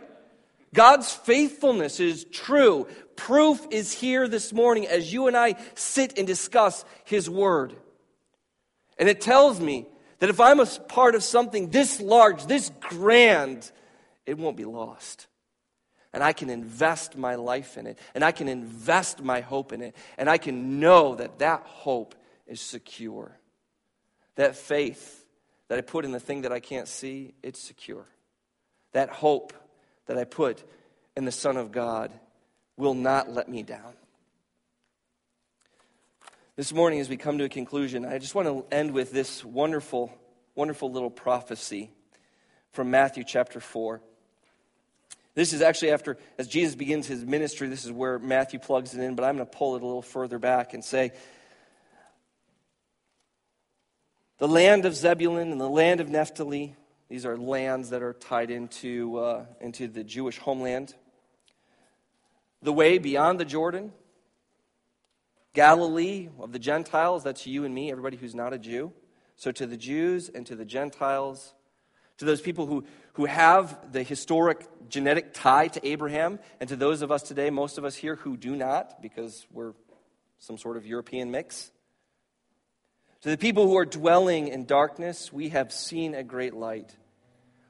God's 0.72 1.12
faithfulness 1.12 1.98
is 1.98 2.24
true. 2.24 2.86
Proof 3.16 3.66
is 3.72 3.92
here 3.92 4.28
this 4.28 4.52
morning 4.52 4.86
as 4.86 5.12
you 5.12 5.26
and 5.26 5.36
I 5.36 5.56
sit 5.74 6.18
and 6.18 6.26
discuss 6.26 6.84
His 7.04 7.28
Word. 7.28 7.74
And 8.96 9.08
it 9.08 9.20
tells 9.20 9.58
me 9.58 9.86
that 10.20 10.30
if 10.30 10.38
I'm 10.38 10.60
a 10.60 10.66
part 10.66 11.16
of 11.16 11.24
something 11.24 11.70
this 11.70 12.00
large, 12.00 12.46
this 12.46 12.70
grand, 12.80 13.72
it 14.26 14.36
won't 14.36 14.56
be 14.56 14.64
lost. 14.64 15.28
And 16.12 16.22
I 16.22 16.32
can 16.32 16.50
invest 16.50 17.16
my 17.16 17.34
life 17.34 17.76
in 17.76 17.86
it, 17.86 17.98
and 18.14 18.24
I 18.24 18.32
can 18.32 18.48
invest 18.48 19.22
my 19.22 19.40
hope 19.40 19.72
in 19.72 19.82
it, 19.82 19.94
and 20.18 20.28
I 20.28 20.38
can 20.38 20.80
know 20.80 21.14
that 21.14 21.38
that 21.40 21.62
hope 21.64 22.14
is 22.46 22.60
secure. 22.60 23.38
That 24.36 24.56
faith 24.56 25.24
that 25.68 25.78
I 25.78 25.82
put 25.82 26.04
in 26.04 26.12
the 26.12 26.20
thing 26.20 26.42
that 26.42 26.52
I 26.52 26.60
can't 26.60 26.88
see, 26.88 27.34
it's 27.42 27.60
secure. 27.60 28.06
That 28.92 29.10
hope 29.10 29.52
that 30.06 30.16
I 30.16 30.24
put 30.24 30.62
in 31.16 31.24
the 31.24 31.32
Son 31.32 31.56
of 31.56 31.72
God 31.72 32.12
will 32.76 32.94
not 32.94 33.30
let 33.30 33.48
me 33.48 33.62
down. 33.62 33.94
This 36.56 36.72
morning, 36.72 37.00
as 37.00 37.08
we 37.08 37.18
come 37.18 37.36
to 37.38 37.44
a 37.44 37.48
conclusion, 37.50 38.06
I 38.06 38.18
just 38.18 38.34
want 38.34 38.48
to 38.48 38.64
end 38.74 38.92
with 38.92 39.12
this 39.12 39.44
wonderful, 39.44 40.10
wonderful 40.54 40.90
little 40.90 41.10
prophecy 41.10 41.90
from 42.72 42.90
Matthew 42.90 43.24
chapter 43.24 43.60
4. 43.60 44.00
This 45.36 45.52
is 45.52 45.60
actually 45.60 45.90
after, 45.90 46.16
as 46.38 46.48
Jesus 46.48 46.74
begins 46.74 47.06
his 47.06 47.22
ministry, 47.22 47.68
this 47.68 47.84
is 47.84 47.92
where 47.92 48.18
Matthew 48.18 48.58
plugs 48.58 48.94
it 48.94 49.02
in, 49.02 49.14
but 49.14 49.22
I'm 49.22 49.36
going 49.36 49.46
to 49.46 49.56
pull 49.56 49.76
it 49.76 49.82
a 49.82 49.86
little 49.86 50.00
further 50.00 50.38
back 50.38 50.72
and 50.72 50.82
say, 50.82 51.12
the 54.38 54.48
land 54.48 54.86
of 54.86 54.94
Zebulun 54.96 55.52
and 55.52 55.60
the 55.60 55.68
land 55.68 56.00
of 56.00 56.08
Naphtali, 56.08 56.74
these 57.10 57.26
are 57.26 57.36
lands 57.36 57.90
that 57.90 58.02
are 58.02 58.14
tied 58.14 58.50
into, 58.50 59.18
uh, 59.18 59.44
into 59.60 59.88
the 59.88 60.02
Jewish 60.02 60.38
homeland. 60.38 60.94
The 62.62 62.72
way 62.72 62.96
beyond 62.96 63.38
the 63.38 63.44
Jordan, 63.44 63.92
Galilee 65.52 66.30
of 66.38 66.52
the 66.52 66.58
Gentiles, 66.58 67.24
that's 67.24 67.46
you 67.46 67.66
and 67.66 67.74
me, 67.74 67.90
everybody 67.90 68.16
who's 68.16 68.34
not 68.34 68.54
a 68.54 68.58
Jew. 68.58 68.90
So 69.36 69.52
to 69.52 69.66
the 69.66 69.76
Jews 69.76 70.30
and 70.30 70.46
to 70.46 70.56
the 70.56 70.64
Gentiles, 70.64 71.52
to 72.18 72.24
those 72.24 72.40
people 72.40 72.66
who, 72.66 72.84
who 73.14 73.26
have 73.26 73.92
the 73.92 74.02
historic 74.02 74.66
genetic 74.88 75.34
tie 75.34 75.68
to 75.68 75.86
Abraham, 75.86 76.38
and 76.60 76.68
to 76.68 76.76
those 76.76 77.02
of 77.02 77.10
us 77.10 77.22
today, 77.22 77.50
most 77.50 77.78
of 77.78 77.84
us 77.84 77.94
here 77.94 78.16
who 78.16 78.36
do 78.36 78.56
not, 78.56 79.02
because 79.02 79.46
we're 79.52 79.72
some 80.38 80.58
sort 80.58 80.76
of 80.76 80.86
European 80.86 81.30
mix. 81.30 81.70
To 83.22 83.30
the 83.30 83.38
people 83.38 83.66
who 83.66 83.76
are 83.76 83.84
dwelling 83.84 84.48
in 84.48 84.66
darkness, 84.66 85.32
we 85.32 85.48
have 85.48 85.72
seen 85.72 86.14
a 86.14 86.22
great 86.22 86.54
light. 86.54 86.94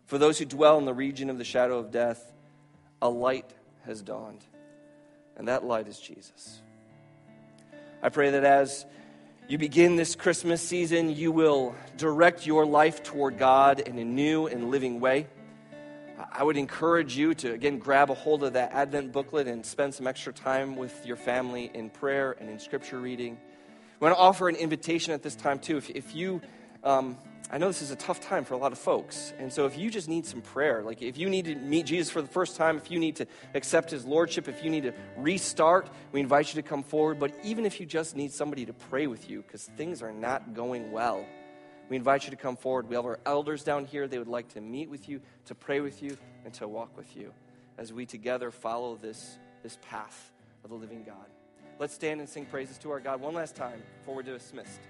For 0.07 0.19
those 0.19 0.39
who 0.39 0.45
dwell 0.45 0.79
in 0.79 0.85
the 0.85 0.95
region 0.95 1.31
of 1.31 1.39
the 1.39 1.45
shadow 1.45 1.79
of 1.79 1.91
death, 1.91 2.33
a 3.01 3.09
light 3.09 3.51
has 3.85 4.03
dawned. 4.03 4.45
And 5.37 5.49
that 5.49 5.65
light 5.65 5.89
is 5.89 5.99
Jesus. 5.99 6.61
I 8.03 8.09
pray 8.09 8.31
that 8.31 8.45
as 8.45 8.85
you 9.49 9.59
begin 9.59 9.95
this 9.95 10.17
Christmas 10.17 10.61
season, 10.61 11.15
you 11.15 11.31
will 11.31 11.77
direct 11.97 12.47
your 12.47 12.67
life 12.67 13.05
toward 13.05 13.39
God 13.39 13.79
in 13.79 13.97
a 13.97 14.05
new 14.05 14.49
and 14.49 14.73
living 14.73 14.99
way. 14.99 15.29
I 16.33 16.43
would 16.43 16.57
encourage 16.57 17.17
you 17.17 17.33
to, 17.35 17.53
again, 17.53 17.79
grab 17.79 18.11
a 18.11 18.15
hold 18.15 18.43
of 18.43 18.55
that 18.55 18.73
Advent 18.73 19.13
booklet 19.13 19.47
and 19.47 19.65
spend 19.65 19.95
some 19.95 20.09
extra 20.09 20.33
time 20.33 20.75
with 20.75 21.07
your 21.07 21.17
family 21.17 21.71
in 21.73 21.91
prayer 21.91 22.35
and 22.41 22.51
in 22.51 22.59
scripture 22.59 22.99
reading. 22.99 23.39
I 24.01 24.05
want 24.05 24.17
to 24.17 24.21
offer 24.21 24.49
an 24.49 24.57
invitation 24.57 25.13
at 25.13 25.23
this 25.23 25.37
time, 25.37 25.61
too. 25.61 25.77
If, 25.77 25.91
if 25.91 26.17
you, 26.17 26.41
um, 26.87 27.19
I 27.51 27.59
know 27.59 27.67
this 27.67 27.83
is 27.83 27.91
a 27.91 27.97
tough 27.97 28.21
time 28.21 28.45
for 28.45 28.55
a 28.55 28.57
lot 28.57 28.73
of 28.73 28.79
folks. 28.79 29.33
And 29.39 29.53
so 29.53 29.67
if 29.67 29.77
you 29.77 29.91
just 29.91 30.09
need 30.09 30.25
some 30.25 30.41
prayer, 30.41 30.83
like 30.83 31.03
if 31.03 31.19
you 31.19 31.29
need 31.29 31.45
to 31.47 31.55
meet 31.55 31.87
Jesus 31.87 32.11
for 32.11 32.23
the 32.23 32.29
first 32.29 32.57
time, 32.57 32.77
if 32.77 32.91
you 32.91 32.99
need 32.99 33.17
to 33.17 33.27
accept 33.55 33.91
his 33.91 34.05
lordship, 34.05 34.49
if 34.49 34.65
you 34.65 34.71
need 34.71 34.85
to 34.85 34.93
restart, 35.17 35.89
we 36.13 36.21
invite 36.21 36.55
you 36.55 36.63
to 36.63 36.69
come 36.69 36.83
forward. 36.83 37.19
But 37.19 37.33
even 37.45 37.67
if 37.67 37.79
you 37.81 37.87
just 37.87 38.17
need 38.17 38.33
somebody 38.33 38.67
to 38.67 38.73
pray 38.73 39.07
with 39.07 39.29
you 39.29 39.43
because 39.43 39.65
things 39.77 40.03
are 40.03 40.13
not 40.13 40.55
going 40.55 40.91
well, 40.93 41.25
we 41.89 41.97
invite 41.97 42.25
you 42.25 42.31
to 42.31 42.37
come 42.37 42.57
forward. 42.57 42.89
We 42.89 42.97
have 42.97 43.05
our 43.05 43.21
elders 43.27 43.63
down 43.63 43.85
here. 43.85 44.09
They 44.09 44.19
would 44.19 44.27
like 44.27 44.49
to 44.55 44.61
meet 44.61 44.91
with 44.91 45.09
you, 45.09 45.21
to 45.45 45.55
pray 45.55 45.81
with 45.81 46.03
you, 46.03 46.17
and 46.45 46.53
to 46.55 46.67
walk 46.67 46.97
with 46.97 47.17
you 47.17 47.33
as 47.79 47.93
we 47.93 48.07
together 48.07 48.51
follow 48.51 48.97
this, 48.97 49.39
this 49.63 49.79
path 49.83 50.33
of 50.65 50.71
the 50.71 50.77
living 50.77 51.05
God. 51.05 51.27
Let's 51.79 51.95
stand 51.95 52.21
and 52.21 52.29
sing 52.29 52.47
praises 52.47 52.79
to 52.79 52.91
our 52.91 53.01
God 53.01 53.21
one 53.21 53.35
last 53.35 53.55
time 53.55 53.83
before 54.01 54.17
we're 54.17 54.23
dismissed. 54.23 54.81